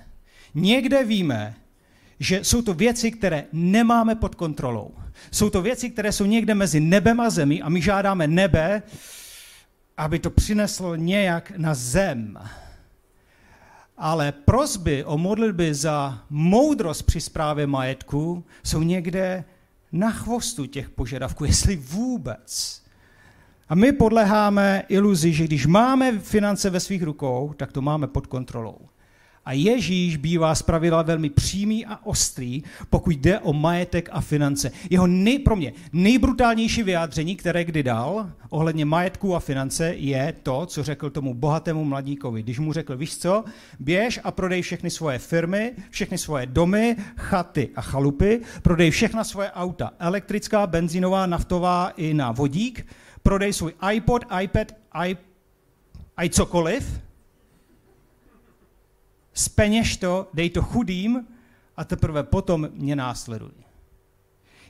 Někde 0.56 1.04
víme, 1.06 1.56
že 2.22 2.44
jsou 2.44 2.62
to 2.62 2.74
věci, 2.74 3.12
které 3.12 3.46
nemáme 3.54 4.16
pod 4.16 4.36
kontrolou. 4.36 4.92
Jsou 5.32 5.50
to 5.50 5.62
věci, 5.62 5.90
které 5.90 6.12
jsou 6.12 6.26
někde 6.26 6.56
mezi 6.56 6.80
nebem 6.80 7.20
a 7.20 7.30
zemí 7.30 7.62
a 7.62 7.70
my 7.70 7.82
žádáme 7.82 8.28
nebe, 8.28 8.84
aby 9.98 10.20
to 10.20 10.30
přineslo 10.30 10.96
nějak 10.96 11.52
na 11.58 11.74
zem. 11.74 12.38
Ale 13.98 14.32
prozby 14.32 15.04
o 15.04 15.18
modlitby 15.18 15.74
za 15.74 16.24
moudrost 16.30 17.04
při 17.04 17.22
správě 17.22 17.68
majetku 17.68 18.44
jsou 18.64 18.82
někde 18.82 19.44
na 19.92 20.12
chvostu 20.12 20.66
těch 20.66 20.90
požadavků, 20.90 21.46
jestli 21.46 21.76
vůbec. 21.76 22.82
A 23.70 23.76
my 23.76 23.92
podleháme 23.92 24.84
iluzi, 24.90 25.34
že 25.34 25.44
když 25.44 25.66
máme 25.66 26.20
finance 26.20 26.70
ve 26.70 26.80
svých 26.80 27.04
rukou, 27.04 27.54
tak 27.58 27.72
to 27.72 27.82
máme 27.82 28.08
pod 28.08 28.28
kontrolou. 28.28 28.78
A 29.46 29.52
Ježíš 29.54 30.18
bývá 30.18 30.56
zpravidla 30.56 31.02
velmi 31.02 31.30
přímý 31.30 31.86
a 31.86 32.06
ostrý, 32.06 32.64
pokud 32.90 33.16
jde 33.16 33.40
o 33.40 33.54
majetek 33.54 34.10
a 34.12 34.22
finance. 34.22 34.72
Jeho 34.90 35.08
nej, 35.08 35.40
pro 35.40 35.56
mě 35.56 35.74
nejbrutálnější 35.94 36.84
vyjádření, 36.84 37.36
které 37.36 37.64
kdy 37.64 37.84
dal 37.84 38.30
ohledně 38.50 38.86
majetku 38.86 39.36
a 39.36 39.40
finance, 39.40 39.94
je 39.98 40.34
to, 40.44 40.66
co 40.66 40.84
řekl 40.84 41.10
tomu 41.10 41.34
bohatému 41.34 41.86
mladíkovi. 41.86 42.44
Když 42.44 42.60
mu 42.60 42.74
řekl, 42.74 42.98
víš 42.98 43.18
co, 43.18 43.44
běž 43.80 44.20
a 44.24 44.32
prodej 44.32 44.62
všechny 44.62 44.90
svoje 44.90 45.20
firmy, 45.20 45.72
všechny 45.90 46.18
svoje 46.18 46.46
domy, 46.46 46.96
chaty 47.18 47.70
a 47.76 47.82
chalupy, 47.82 48.42
prodej 48.62 48.92
všechna 48.92 49.24
svoje 49.24 49.52
auta, 49.52 49.92
elektrická, 50.00 50.68
benzínová, 50.68 51.26
naftová 51.26 51.90
i 51.90 52.14
na 52.14 52.32
vodík, 52.32 52.86
prodej 53.24 53.54
svůj 53.54 53.74
iPod, 53.94 54.26
iPad, 54.42 54.72
i, 54.94 55.18
i 56.24 56.30
cokoliv, 56.30 57.02
speněž 59.42 59.98
to, 59.98 60.30
dej 60.34 60.50
to 60.50 60.62
chudým 60.62 61.28
a 61.78 61.84
teprve 61.84 62.24
potom 62.24 62.70
mě 62.74 62.96
následuj. 62.96 63.52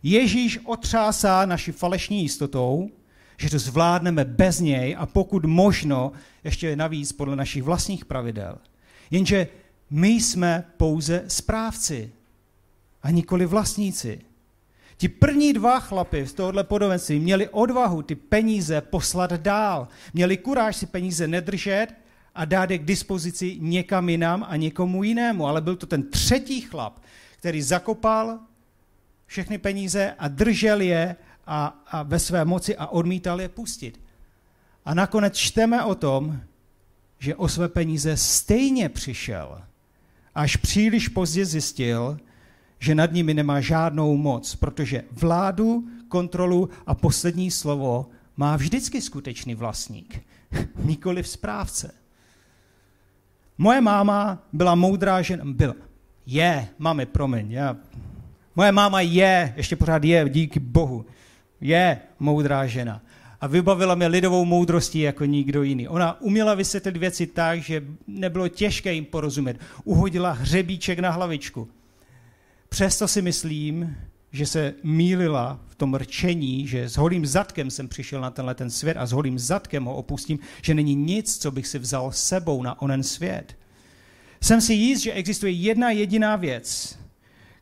Ježíš 0.03 0.59
otřásá 0.65 1.45
naši 1.45 1.71
falešní 1.71 2.21
jistotou, 2.21 2.89
že 3.37 3.49
to 3.49 3.59
zvládneme 3.59 4.25
bez 4.25 4.59
něj 4.59 4.95
a 4.99 5.05
pokud 5.05 5.45
možno 5.45 6.11
ještě 6.43 6.75
navíc 6.75 7.11
podle 7.11 7.35
našich 7.35 7.63
vlastních 7.63 8.05
pravidel. 8.05 8.57
Jenže 9.11 9.47
My 9.89 10.07
jsme 10.07 10.63
pouze 10.77 11.23
správci 11.27 12.11
a 13.03 13.11
nikoli 13.11 13.45
vlastníci. 13.45 14.21
Ti 14.97 15.07
první 15.07 15.53
dva 15.53 15.79
chlapy 15.79 16.27
z 16.27 16.33
tohohle 16.33 16.63
podobenství 16.63 17.19
měli 17.19 17.49
odvahu 17.49 18.01
ty 18.01 18.15
peníze 18.15 18.81
poslat 18.81 19.33
dál. 19.33 19.87
Měli 20.13 20.37
kuráž 20.37 20.75
si 20.75 20.85
peníze 20.85 21.27
nedržet 21.27 21.87
a 22.35 22.45
dát 22.45 22.71
je 22.71 22.77
k 22.77 22.85
dispozici 22.85 23.57
někam 23.59 24.09
jinam 24.09 24.45
a 24.49 24.55
někomu 24.55 25.03
jinému. 25.03 25.47
Ale 25.47 25.61
byl 25.61 25.75
to 25.75 25.85
ten 25.85 26.03
třetí 26.03 26.61
chlap, 26.61 26.99
který 27.37 27.61
zakopal 27.61 28.39
všechny 29.25 29.57
peníze 29.57 30.15
a 30.19 30.27
držel 30.27 30.81
je 30.81 31.15
a, 31.47 31.83
a 31.87 32.03
ve 32.03 32.19
své 32.19 32.45
moci 32.45 32.77
a 32.77 32.87
odmítal 32.87 33.41
je 33.41 33.49
pustit. 33.49 34.01
A 34.85 34.93
nakonec 34.93 35.37
čteme 35.37 35.83
o 35.83 35.95
tom, 35.95 36.39
že 37.19 37.35
o 37.35 37.47
své 37.47 37.69
peníze 37.69 38.17
stejně 38.17 38.89
přišel. 38.89 39.61
Až 40.35 40.55
příliš 40.55 41.07
pozdě 41.07 41.45
zjistil, 41.45 42.17
že 42.79 42.95
nad 42.95 43.11
nimi 43.11 43.33
nemá 43.33 43.61
žádnou 43.61 44.17
moc, 44.17 44.55
protože 44.55 45.03
vládu, 45.11 45.87
kontrolu 46.07 46.69
a 46.85 46.95
poslední 46.95 47.51
slovo 47.51 48.09
má 48.37 48.55
vždycky 48.55 49.01
skutečný 49.01 49.55
vlastník, 49.55 50.23
nikoli 50.83 51.23
správce. 51.23 52.00
Moje 53.61 53.81
máma 53.81 54.43
byla 54.53 54.75
moudrá 54.75 55.21
žena, 55.21 55.43
byla, 55.45 55.75
je, 56.25 56.67
mami, 56.79 57.05
promiň, 57.05 57.51
já, 57.51 57.77
moje 58.55 58.71
máma 58.71 59.01
je, 59.01 59.53
ještě 59.57 59.75
pořád 59.75 60.03
je, 60.03 60.29
díky 60.29 60.59
Bohu, 60.59 61.05
je 61.61 61.99
moudrá 62.19 62.67
žena. 62.67 63.01
A 63.41 63.47
vybavila 63.47 63.95
mě 63.95 64.07
lidovou 64.07 64.45
moudrostí 64.45 64.99
jako 64.99 65.25
nikdo 65.25 65.63
jiný. 65.63 65.87
Ona 65.87 66.21
uměla 66.21 66.53
vysvětlit 66.53 66.97
věci 66.97 67.27
tak, 67.27 67.61
že 67.61 67.83
nebylo 68.07 68.47
těžké 68.47 68.93
jim 68.93 69.05
porozumět. 69.05 69.59
Uhodila 69.83 70.31
hřebíček 70.31 70.99
na 70.99 71.09
hlavičku. 71.09 71.69
Přesto 72.69 73.07
si 73.07 73.21
myslím, 73.21 73.95
že 74.31 74.45
se 74.45 74.73
mýlila 74.83 75.59
v 75.67 75.75
tom 75.75 75.95
rčení, 75.95 76.67
že 76.67 76.89
s 76.89 76.97
holým 76.97 77.25
zadkem 77.25 77.71
jsem 77.71 77.87
přišel 77.87 78.21
na 78.21 78.31
tenhle 78.31 78.55
ten 78.55 78.69
svět 78.69 78.97
a 78.97 79.05
s 79.05 79.11
holým 79.11 79.39
zadkem 79.39 79.85
ho 79.85 79.95
opustím, 79.95 80.39
že 80.61 80.73
není 80.73 80.95
nic, 80.95 81.37
co 81.37 81.51
bych 81.51 81.67
si 81.67 81.79
vzal 81.79 82.11
sebou 82.11 82.63
na 82.63 82.81
onen 82.81 83.03
svět. 83.03 83.57
Jsem 84.41 84.61
si 84.61 84.73
jist, 84.73 85.01
že 85.01 85.13
existuje 85.13 85.51
jedna 85.51 85.89
jediná 85.89 86.35
věc, 86.35 86.99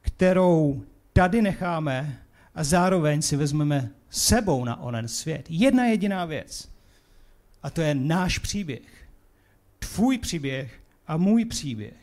kterou 0.01 0.83
tady 1.13 1.41
necháme 1.41 2.19
a 2.55 2.63
zároveň 2.63 3.21
si 3.21 3.35
vezmeme 3.35 3.91
sebou 4.09 4.65
na 4.65 4.81
onen 4.81 5.07
svět. 5.07 5.45
Jedna 5.49 5.85
jediná 5.85 6.25
věc. 6.25 6.69
A 7.63 7.69
to 7.69 7.81
je 7.81 7.95
náš 7.95 8.37
příběh. 8.37 9.07
Tvůj 9.79 10.17
příběh 10.17 10.79
a 11.07 11.17
můj 11.17 11.45
příběh. 11.45 11.93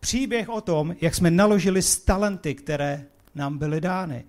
Příběh 0.00 0.48
o 0.48 0.60
tom, 0.60 0.96
jak 1.00 1.14
jsme 1.14 1.30
naložili 1.30 1.82
s 1.82 1.98
talenty, 1.98 2.54
které 2.54 3.06
nám 3.34 3.58
byly 3.58 3.80
dány. 3.80 4.24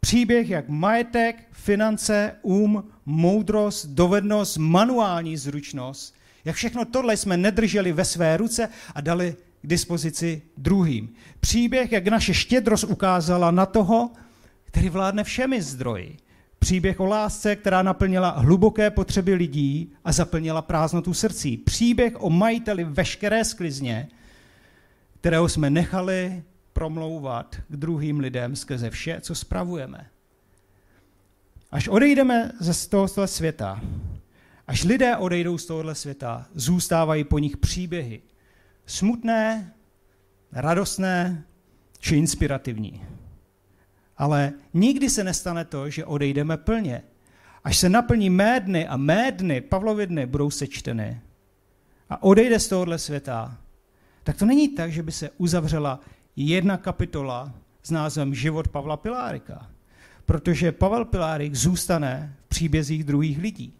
Příběh, 0.00 0.50
jak 0.50 0.68
majetek, 0.68 1.46
finance, 1.52 2.36
um, 2.42 2.84
moudrost, 3.06 3.86
dovednost, 3.86 4.56
manuální 4.56 5.36
zručnost, 5.36 6.14
jak 6.44 6.56
všechno 6.56 6.84
tohle 6.84 7.16
jsme 7.16 7.36
nedrželi 7.36 7.92
ve 7.92 8.04
své 8.04 8.36
ruce 8.36 8.68
a 8.94 9.00
dali 9.00 9.36
k 9.62 9.66
dispozici 9.66 10.42
druhým. 10.56 11.12
Příběh, 11.40 11.92
jak 11.92 12.08
naše 12.08 12.34
štědrost 12.34 12.84
ukázala 12.84 13.50
na 13.50 13.66
toho, 13.66 14.10
který 14.64 14.88
vládne 14.88 15.24
všemi 15.24 15.62
zdroji. 15.62 16.16
Příběh 16.58 17.00
o 17.00 17.04
lásce, 17.04 17.56
která 17.56 17.82
naplnila 17.82 18.30
hluboké 18.30 18.90
potřeby 18.90 19.34
lidí 19.34 19.92
a 20.04 20.12
zaplnila 20.12 20.62
prázdnotu 20.62 21.14
srdcí. 21.14 21.56
Příběh 21.56 22.22
o 22.22 22.30
majiteli 22.30 22.84
veškeré 22.84 23.44
sklizně, 23.44 24.08
kterého 25.20 25.48
jsme 25.48 25.70
nechali 25.70 26.42
promlouvat 26.80 27.56
k 27.68 27.76
druhým 27.76 28.20
lidem 28.20 28.56
skrze 28.56 28.90
vše, 28.90 29.20
co 29.20 29.34
spravujeme. 29.34 30.06
Až 31.70 31.88
odejdeme 31.88 32.52
ze 32.60 32.88
tohoto 32.88 33.26
světa, 33.26 33.80
až 34.66 34.84
lidé 34.84 35.16
odejdou 35.16 35.58
z 35.58 35.66
tohoto 35.66 35.94
světa, 35.94 36.46
zůstávají 36.54 37.24
po 37.24 37.38
nich 37.38 37.56
příběhy. 37.56 38.22
Smutné, 38.86 39.72
radostné 40.52 41.44
či 41.98 42.16
inspirativní. 42.16 43.04
Ale 44.16 44.52
nikdy 44.74 45.10
se 45.10 45.24
nestane 45.24 45.64
to, 45.64 45.90
že 45.90 46.04
odejdeme 46.04 46.56
plně. 46.56 47.02
Až 47.64 47.76
se 47.76 47.88
naplní 47.88 48.30
mé 48.30 48.60
dny 48.60 48.88
a 48.88 48.96
mé 48.96 49.32
dny, 49.32 49.60
Pavlovy 49.60 50.06
dny, 50.06 50.26
budou 50.26 50.50
sečteny 50.50 51.20
a 52.10 52.22
odejde 52.22 52.58
z 52.58 52.68
tohohle 52.68 52.98
světa, 52.98 53.58
tak 54.24 54.36
to 54.36 54.46
není 54.46 54.68
tak, 54.68 54.92
že 54.92 55.02
by 55.02 55.12
se 55.12 55.30
uzavřela 55.36 56.00
jedna 56.36 56.76
kapitola 56.76 57.54
s 57.82 57.90
názvem 57.90 58.34
Život 58.34 58.68
Pavla 58.68 58.96
Pilárika. 58.96 59.70
Protože 60.24 60.72
Pavel 60.72 61.04
Pilárik 61.04 61.54
zůstane 61.54 62.36
v 62.44 62.48
příbězích 62.48 63.04
druhých 63.04 63.38
lidí. 63.38 63.74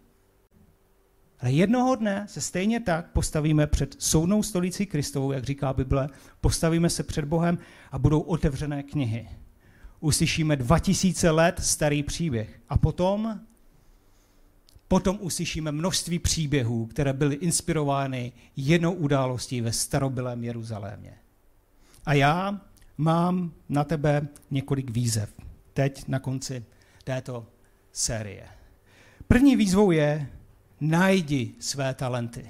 Ale 1.39 1.51
jednoho 1.51 1.95
dne 1.95 2.25
se 2.29 2.41
stejně 2.41 2.79
tak 2.79 3.11
postavíme 3.11 3.67
před 3.67 3.95
soudnou 3.99 4.43
stolicí 4.43 4.85
Kristovou, 4.85 5.31
jak 5.31 5.43
říká 5.43 5.73
Bible, 5.73 6.09
postavíme 6.41 6.89
se 6.89 7.03
před 7.03 7.25
Bohem 7.25 7.57
a 7.91 7.99
budou 7.99 8.19
otevřené 8.19 8.83
knihy 8.83 9.27
uslyšíme 10.01 10.55
2000 10.55 11.29
let 11.31 11.59
starý 11.63 12.03
příběh. 12.03 12.59
A 12.69 12.77
potom, 12.77 13.39
potom 14.87 15.17
uslyšíme 15.21 15.71
množství 15.71 16.19
příběhů, 16.19 16.85
které 16.85 17.13
byly 17.13 17.35
inspirovány 17.35 18.31
jednou 18.55 18.93
událostí 18.93 19.61
ve 19.61 19.71
starobylém 19.71 20.43
Jeruzalémě. 20.43 21.17
A 22.05 22.13
já 22.13 22.61
mám 22.97 23.51
na 23.69 23.83
tebe 23.83 24.27
několik 24.51 24.89
výzev 24.89 25.33
teď 25.73 26.07
na 26.07 26.19
konci 26.19 26.65
této 27.03 27.45
série. 27.91 28.43
První 29.27 29.55
výzvou 29.55 29.91
je 29.91 30.29
najdi 30.81 31.51
své 31.59 31.93
talenty. 31.93 32.45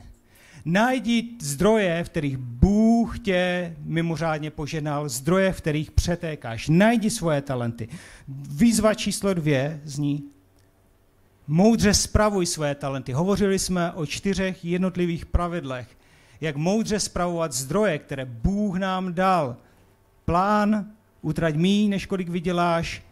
Najdi 0.65 1.29
zdroje, 1.41 2.03
v 2.03 2.09
kterých 2.09 2.37
Bůh 2.37 3.19
tě 3.19 3.75
mimořádně 3.83 4.51
poženal, 4.51 5.09
zdroje, 5.09 5.53
v 5.53 5.57
kterých 5.57 5.91
přetékáš. 5.91 6.67
Najdi 6.69 7.09
svoje 7.09 7.41
talenty. 7.41 7.87
Výzva 8.27 8.93
číslo 8.93 9.33
dvě 9.33 9.81
zní, 9.83 10.23
moudře 11.47 11.93
spravuj 11.93 12.45
své 12.45 12.75
talenty. 12.75 13.11
Hovořili 13.11 13.59
jsme 13.59 13.91
o 13.91 14.05
čtyřech 14.05 14.65
jednotlivých 14.65 15.25
pravidlech, 15.25 15.97
jak 16.41 16.56
moudře 16.56 16.99
spravovat 16.99 17.51
zdroje, 17.51 17.99
které 17.99 18.25
Bůh 18.25 18.80
nám 18.80 19.13
dal. 19.13 19.58
Plán, 20.25 20.91
utrať 21.21 21.56
míň, 21.56 21.89
než 21.89 22.06
kolik 22.06 22.30
vyděláš, 22.30 23.04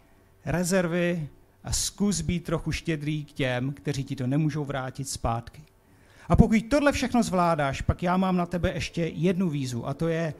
rezervy 0.44 1.28
a 1.64 1.72
zkus 1.72 2.20
být 2.20 2.44
trochu 2.44 2.72
štědrý 2.72 3.24
k 3.24 3.32
těm, 3.32 3.72
kteří 3.72 4.04
ti 4.04 4.16
to 4.16 4.26
nemůžou 4.26 4.64
vrátit 4.64 5.08
zpátky. 5.08 5.62
A 6.28 6.36
pokud 6.36 6.62
tohle 6.70 6.92
všechno 6.92 7.22
zvládáš, 7.22 7.80
pak 7.80 8.02
já 8.02 8.16
mám 8.16 8.36
na 8.36 8.46
tebe 8.46 8.72
ještě 8.74 9.06
jednu 9.06 9.48
výzvu 9.48 9.86
a 9.86 9.94
to 9.94 10.08
je 10.08 10.34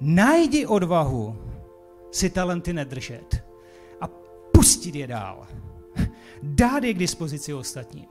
najdi 0.00 0.66
odvahu 0.66 1.38
si 2.10 2.30
talenty 2.30 2.72
nedržet 2.72 3.44
a 4.00 4.08
pustit 4.52 4.94
je 4.94 5.06
dál. 5.06 5.46
Dát 6.42 6.84
je 6.84 6.94
k 6.94 6.98
dispozici 6.98 7.54
ostatním. 7.54 8.06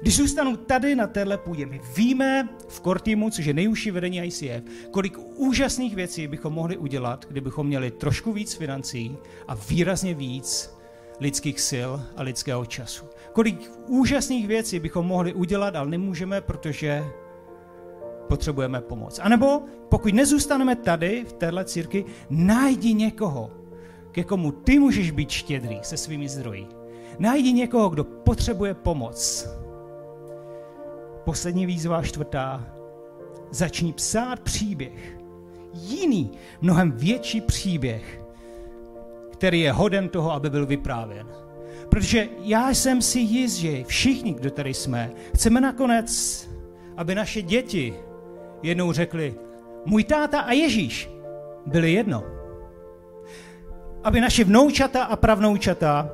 Když 0.00 0.16
zůstanu 0.16 0.56
tady 0.56 0.94
na 0.94 1.06
téhle 1.06 1.38
půdě, 1.38 1.66
my 1.66 1.80
víme 1.96 2.48
v 2.68 2.80
Kortimu, 2.80 3.30
což 3.30 3.44
je 3.44 3.54
nejužší 3.54 3.90
vedení 3.90 4.18
ICF, 4.18 4.62
kolik 4.90 5.18
úžasných 5.34 5.94
věcí 5.94 6.26
bychom 6.26 6.52
mohli 6.52 6.76
udělat, 6.76 7.26
kdybychom 7.28 7.66
měli 7.66 7.90
trošku 7.90 8.32
víc 8.32 8.54
financí 8.54 9.16
a 9.48 9.54
výrazně 9.54 10.14
víc 10.14 10.76
lidských 11.20 11.60
sil 11.70 11.90
a 12.16 12.22
lidského 12.22 12.66
času. 12.66 13.04
Kolik 13.32 13.70
úžasných 13.86 14.46
věcí 14.46 14.80
bychom 14.80 15.06
mohli 15.06 15.34
udělat, 15.34 15.76
ale 15.76 15.88
nemůžeme, 15.88 16.40
protože 16.40 17.04
potřebujeme 18.28 18.80
pomoc. 18.80 19.20
A 19.22 19.28
nebo 19.28 19.62
pokud 19.88 20.14
nezůstaneme 20.14 20.76
tady, 20.76 21.24
v 21.28 21.32
téhle 21.32 21.64
círky, 21.64 22.04
najdi 22.30 22.94
někoho, 22.94 23.50
ke 24.12 24.24
komu 24.24 24.52
ty 24.52 24.78
můžeš 24.78 25.10
být 25.10 25.30
štědrý 25.30 25.78
se 25.82 25.96
svými 25.96 26.28
zdroji. 26.28 26.66
Najdi 27.18 27.52
někoho, 27.52 27.88
kdo 27.88 28.04
potřebuje 28.04 28.74
pomoc. 28.74 29.48
Poslední 31.26 31.66
výzva, 31.66 32.02
čtvrtá. 32.02 32.64
Začni 33.50 33.92
psát 33.92 34.40
příběh. 34.40 35.18
Jiný, 35.74 36.30
mnohem 36.60 36.92
větší 36.92 37.40
příběh, 37.40 38.22
který 39.32 39.60
je 39.60 39.72
hoden 39.72 40.08
toho, 40.08 40.32
aby 40.32 40.50
byl 40.50 40.66
vyprávěn. 40.66 41.26
Protože 41.88 42.28
já 42.42 42.70
jsem 42.70 43.02
si 43.02 43.18
jist, 43.18 43.54
že 43.56 43.84
všichni, 43.84 44.34
kdo 44.34 44.50
tady 44.50 44.74
jsme, 44.74 45.10
chceme 45.34 45.60
nakonec, 45.60 46.08
aby 46.96 47.14
naše 47.14 47.42
děti 47.42 47.94
jednou 48.62 48.92
řekli, 48.92 49.34
můj 49.84 50.04
táta 50.04 50.40
a 50.40 50.52
Ježíš 50.52 51.10
byli 51.66 51.92
jedno. 51.92 52.24
Aby 54.04 54.20
naše 54.20 54.44
vnoučata 54.44 55.04
a 55.04 55.16
pravnoučata 55.16 56.10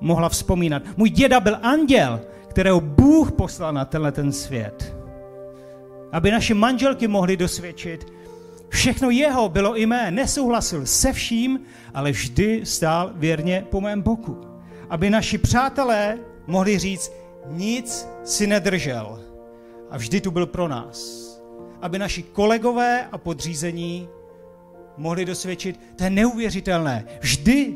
mohla 0.00 0.28
vzpomínat. 0.28 0.82
Můj 0.96 1.10
děda 1.10 1.40
byl 1.40 1.56
anděl, 1.62 2.20
kterého 2.54 2.80
Bůh 2.80 3.32
poslal 3.32 3.72
na 3.72 3.84
tenhle 3.84 4.12
ten 4.12 4.32
svět. 4.32 4.96
Aby 6.12 6.30
naše 6.30 6.54
manželky 6.54 7.08
mohly 7.08 7.36
dosvědčit, 7.36 8.06
všechno 8.68 9.10
jeho 9.10 9.48
bylo 9.48 9.76
i 9.76 9.86
mé, 9.86 10.10
nesouhlasil 10.10 10.86
se 10.86 11.12
vším, 11.12 11.60
ale 11.94 12.10
vždy 12.10 12.60
stál 12.66 13.10
věrně 13.14 13.66
po 13.70 13.80
mém 13.80 14.02
boku. 14.02 14.40
Aby 14.90 15.10
naši 15.10 15.38
přátelé 15.38 16.18
mohli 16.46 16.78
říct, 16.78 17.12
nic 17.50 18.08
si 18.24 18.46
nedržel 18.46 19.18
a 19.90 19.96
vždy 19.96 20.20
tu 20.20 20.30
byl 20.30 20.46
pro 20.46 20.68
nás. 20.68 21.26
Aby 21.82 21.98
naši 21.98 22.22
kolegové 22.22 23.06
a 23.12 23.18
podřízení 23.18 24.08
mohli 24.96 25.24
dosvědčit, 25.24 25.80
to 25.96 26.04
je 26.04 26.10
neuvěřitelné, 26.10 27.04
vždy 27.20 27.74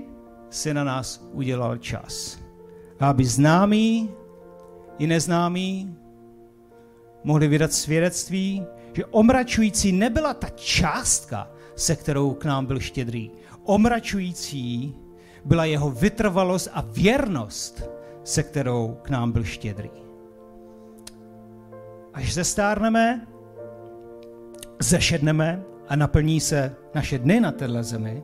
se 0.51 0.75
na 0.75 0.85
nás 0.85 1.29
udělal 1.33 1.77
čas. 1.77 2.39
A 3.01 3.09
aby 3.09 3.25
známí 3.25 4.11
i 4.99 5.07
neznámí 5.07 5.97
mohli 7.25 7.49
vydat 7.49 7.73
svědectví, 7.73 8.67
že 8.93 9.05
omračující 9.05 9.93
nebyla 9.93 10.35
ta 10.35 10.49
částka, 10.49 11.51
se 11.77 11.97
kterou 11.97 12.35
k 12.35 12.45
nám 12.45 12.67
byl 12.67 12.81
štědrý. 12.81 13.31
Omračující 13.65 14.95
byla 15.45 15.65
jeho 15.65 15.91
vytrvalost 15.91 16.69
a 16.73 16.81
věrnost, 16.81 17.91
se 18.25 18.43
kterou 18.43 18.97
k 19.03 19.11
nám 19.11 19.33
byl 19.33 19.45
štědrý. 19.45 19.91
Až 22.15 22.35
zestárneme, 22.35 23.27
zešedneme 24.81 25.63
a 25.89 25.97
naplní 25.97 26.41
se 26.41 26.77
naše 26.95 27.19
dny 27.19 27.41
na 27.41 27.53
téhle 27.53 27.85
zemi, 27.85 28.23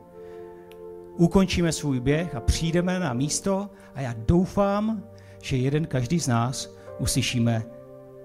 ukončíme 1.17 1.71
svůj 1.71 1.99
běh 1.99 2.35
a 2.35 2.39
přijdeme 2.39 2.99
na 2.99 3.13
místo 3.13 3.69
a 3.95 4.01
já 4.01 4.13
doufám, 4.17 5.03
že 5.45 5.57
jeden 5.57 5.85
každý 5.85 6.19
z 6.19 6.27
nás 6.27 6.69
uslyšíme 6.99 7.65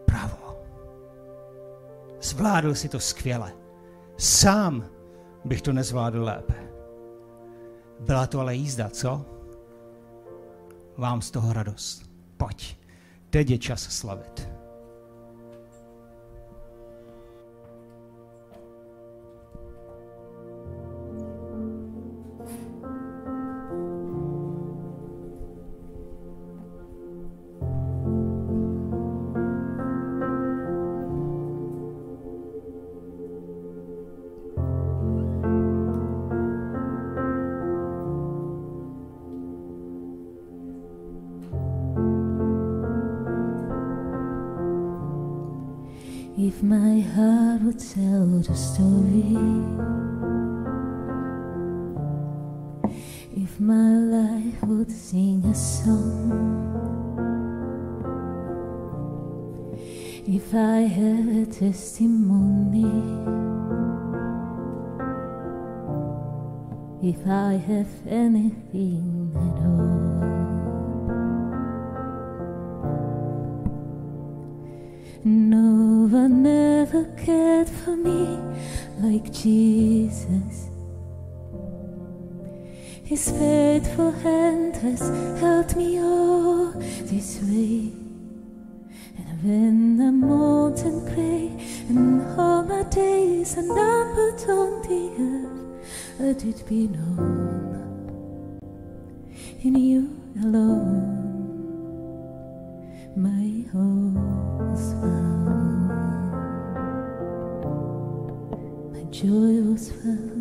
právo. 0.05 0.65
Zvládl 2.21 2.75
si 2.75 2.89
to 2.89 3.01
skvěle. 3.01 3.53
Sám 4.17 4.87
bych 5.45 5.63
to 5.63 5.73
nezvládl 5.73 6.23
lépe. 6.23 6.55
Byla 8.01 8.27
to 8.27 8.41
ale 8.41 8.55
jízda, 8.55 8.89
co? 8.89 9.27
Vám 10.97 11.23
z 11.23 11.31
toho 11.31 11.53
radost. 11.53 12.03
Pojď, 12.37 12.77
teď 13.31 13.51
je 13.51 13.59
čas 13.59 13.83
slavit. 13.83 14.50
His 83.05 83.31
faithful 83.31 84.13
hand 84.13 84.77
has 84.77 85.01
held 85.41 85.77
me 85.77 86.01
all 86.01 86.73
this 87.11 87.41
way. 87.43 87.93
And 89.19 89.43
when 89.43 90.01
I'm 90.01 90.25
old 90.25 90.79
and 90.79 91.07
gray 91.15 91.51
and 91.89 92.23
all 92.39 92.63
my 92.63 92.83
days 92.85 93.57
are 93.59 93.63
numbered 93.63 94.41
on 94.49 94.83
the 94.83 95.03
earth, 95.19 96.19
let 96.21 96.45
it 96.45 96.67
be 96.67 96.87
known 96.87 98.61
in 99.63 99.75
you 99.77 100.17
alone 100.43 101.21
my 103.17 103.65
hope's 103.73 104.93
found. 104.95 105.89
My 108.93 109.03
joy 109.11 109.61
was 109.69 109.91
found. 109.91 110.40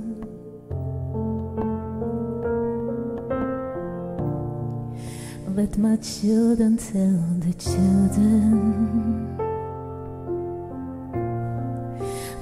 Let 5.59 5.77
my 5.77 5.97
children 5.97 6.77
tell 6.77 7.19
the 7.43 7.53
children. 7.59 9.35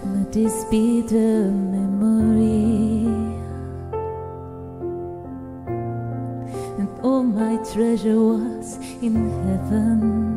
Let 0.06 0.32
this 0.32 0.66
be 0.66 1.02
the 1.02 1.50
memory. 1.50 3.08
And 6.78 6.88
all 7.02 7.24
my 7.24 7.58
treasure 7.74 8.20
was 8.20 8.78
in 9.02 9.16
heaven. 9.16 10.37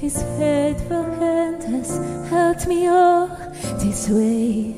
His 0.00 0.22
faithful 0.38 1.02
hand 1.02 1.62
has 1.64 1.90
held 2.30 2.66
me 2.66 2.86
all 2.88 3.26
this 3.78 4.08
way. 4.08 4.74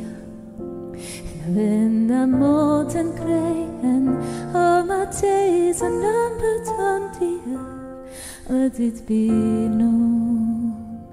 And 0.59 1.57
when 1.57 2.11
I'm 2.11 2.43
old 2.43 2.95
and 2.97 3.17
gray 3.17 3.63
and 3.91 4.09
all 4.57 4.83
my 4.83 5.05
days 5.21 5.81
are 5.81 5.91
numbered 5.91 6.69
on 6.91 7.01
the 7.21 7.33
earth, 7.55 8.11
let 8.49 8.81
it 8.81 9.07
be 9.07 9.29
known 9.31 11.07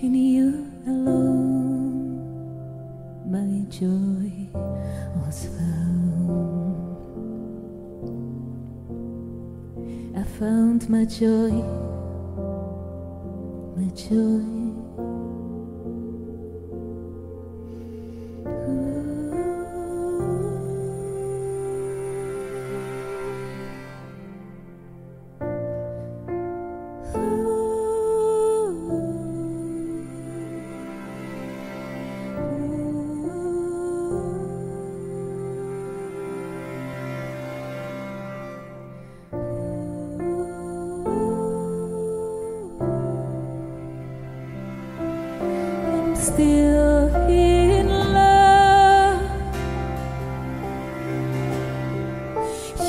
in 0.00 0.14
you 0.14 0.66
alone 0.86 1.92
my 3.32 3.64
joy 3.70 4.48
was 5.24 5.46
found. 5.56 6.02
I 10.16 10.22
found 10.38 10.88
my 10.88 11.04
joy, 11.04 11.50
my 13.94 14.61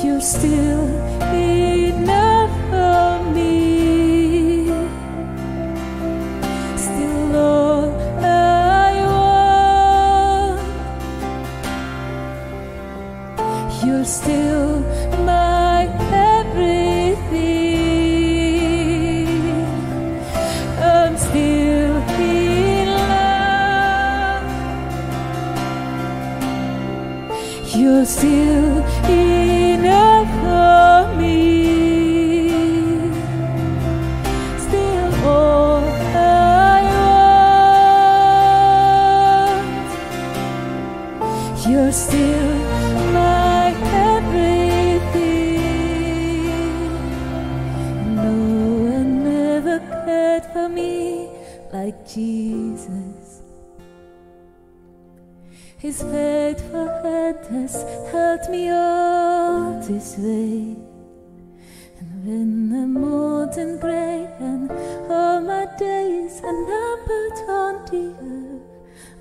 You're 0.04 0.20
still 0.20 0.84
enough 1.22 1.73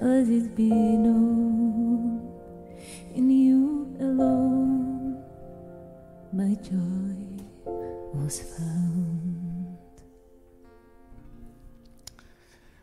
earth, 0.00 0.28
let 0.28 0.28
it 0.28 0.56
be 0.56 0.68
known 0.68 2.20
in 3.14 3.30
you 3.30 3.96
alone 4.00 4.72
my 6.32 6.56
joy 6.56 7.42
was 8.14 8.40
found. 8.40 9.78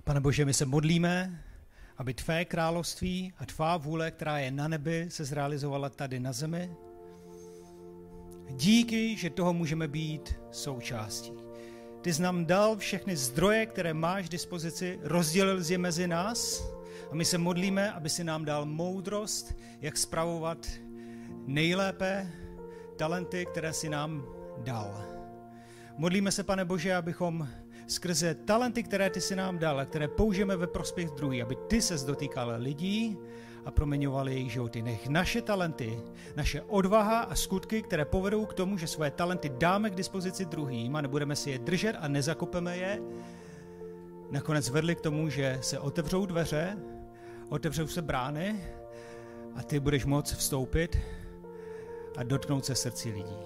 Pane 0.04 0.20
Bože, 0.20 0.46
my 0.46 0.54
se 0.54 0.66
modlíme, 0.66 1.44
aby 1.98 2.14
tvé 2.14 2.46
království 2.46 3.34
a 3.38 3.46
tvá 3.46 3.78
vůle, 3.78 4.12
která 4.12 4.40
je 4.40 4.52
na 4.52 4.68
nebi, 4.68 5.06
se 5.10 5.26
zrealizovala 5.26 5.90
tady 5.90 6.20
na 6.20 6.34
zemi. 6.34 6.72
Díky, 8.50 9.18
že 9.18 9.30
toho 9.30 9.54
můžeme 9.54 9.88
být 9.88 10.36
součástí. 10.52 11.34
Ty 12.02 12.14
jsi 12.14 12.22
nám 12.22 12.46
dal 12.46 12.78
všechny 12.78 13.18
zdroje, 13.18 13.66
které 13.66 13.94
máš 13.94 14.28
k 14.28 14.32
dispozici, 14.32 15.00
rozdělil 15.04 15.62
je 15.70 15.78
mezi 15.78 16.08
nás 16.08 16.64
a 17.12 17.16
my 17.16 17.26
se 17.26 17.38
modlíme, 17.38 17.92
aby 17.92 18.10
si 18.10 18.24
nám 18.24 18.46
dal 18.46 18.66
moudrost, 18.66 19.58
jak 19.82 19.98
spravovat 19.98 20.68
nejlépe 21.46 22.32
talenty, 22.96 23.46
které 23.46 23.74
si 23.74 23.90
nám 23.90 24.26
dal. 24.64 25.06
Modlíme 25.98 26.32
se, 26.32 26.44
pane 26.44 26.66
Bože, 26.66 26.96
abychom 26.96 27.48
skrze 27.88 28.36
talenty, 28.36 28.84
které 28.84 29.10
ty 29.10 29.22
si 29.22 29.36
nám 29.36 29.60
dal 29.60 29.80
a 29.80 29.86
které 29.86 30.08
použijeme 30.08 30.56
ve 30.56 30.68
prospěch 30.68 31.10
druhý, 31.10 31.42
aby 31.42 31.56
ty 31.68 31.82
se 31.82 32.06
dotýkal 32.06 32.54
lidí 32.58 33.18
a 33.66 33.72
proměňoval 33.72 34.30
jejich 34.30 34.52
životy. 34.52 34.82
Nech 34.82 35.08
naše 35.08 35.42
talenty, 35.42 36.00
naše 36.36 36.62
odvaha 36.62 37.20
a 37.20 37.36
skutky, 37.36 37.82
které 37.82 38.06
povedou 38.06 38.46
k 38.46 38.54
tomu, 38.54 38.78
že 38.78 38.88
svoje 38.88 39.12
talenty 39.12 39.52
dáme 39.58 39.90
k 39.90 39.96
dispozici 39.96 40.46
druhým 40.46 40.96
a 40.96 41.02
nebudeme 41.02 41.36
si 41.36 41.52
je 41.52 41.60
držet 41.60 41.96
a 42.00 42.08
nezakopeme 42.08 42.78
je, 42.78 43.02
nakonec 44.32 44.70
vedli 44.70 44.96
k 44.96 45.02
tomu, 45.02 45.30
že 45.30 45.60
se 45.62 45.80
otevřou 45.80 46.26
dveře, 46.26 46.78
otevřou 47.50 47.88
se 47.88 48.02
brány 48.02 48.64
a 49.56 49.64
ty 49.64 49.80
budeš 49.80 50.06
moct 50.06 50.34
vstoupit 50.36 50.98
a 52.18 52.24
dotknout 52.24 52.66
se 52.66 52.76
srdcí 52.76 53.12
lidí. 53.12 53.38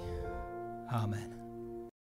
Amen. 0.87 1.32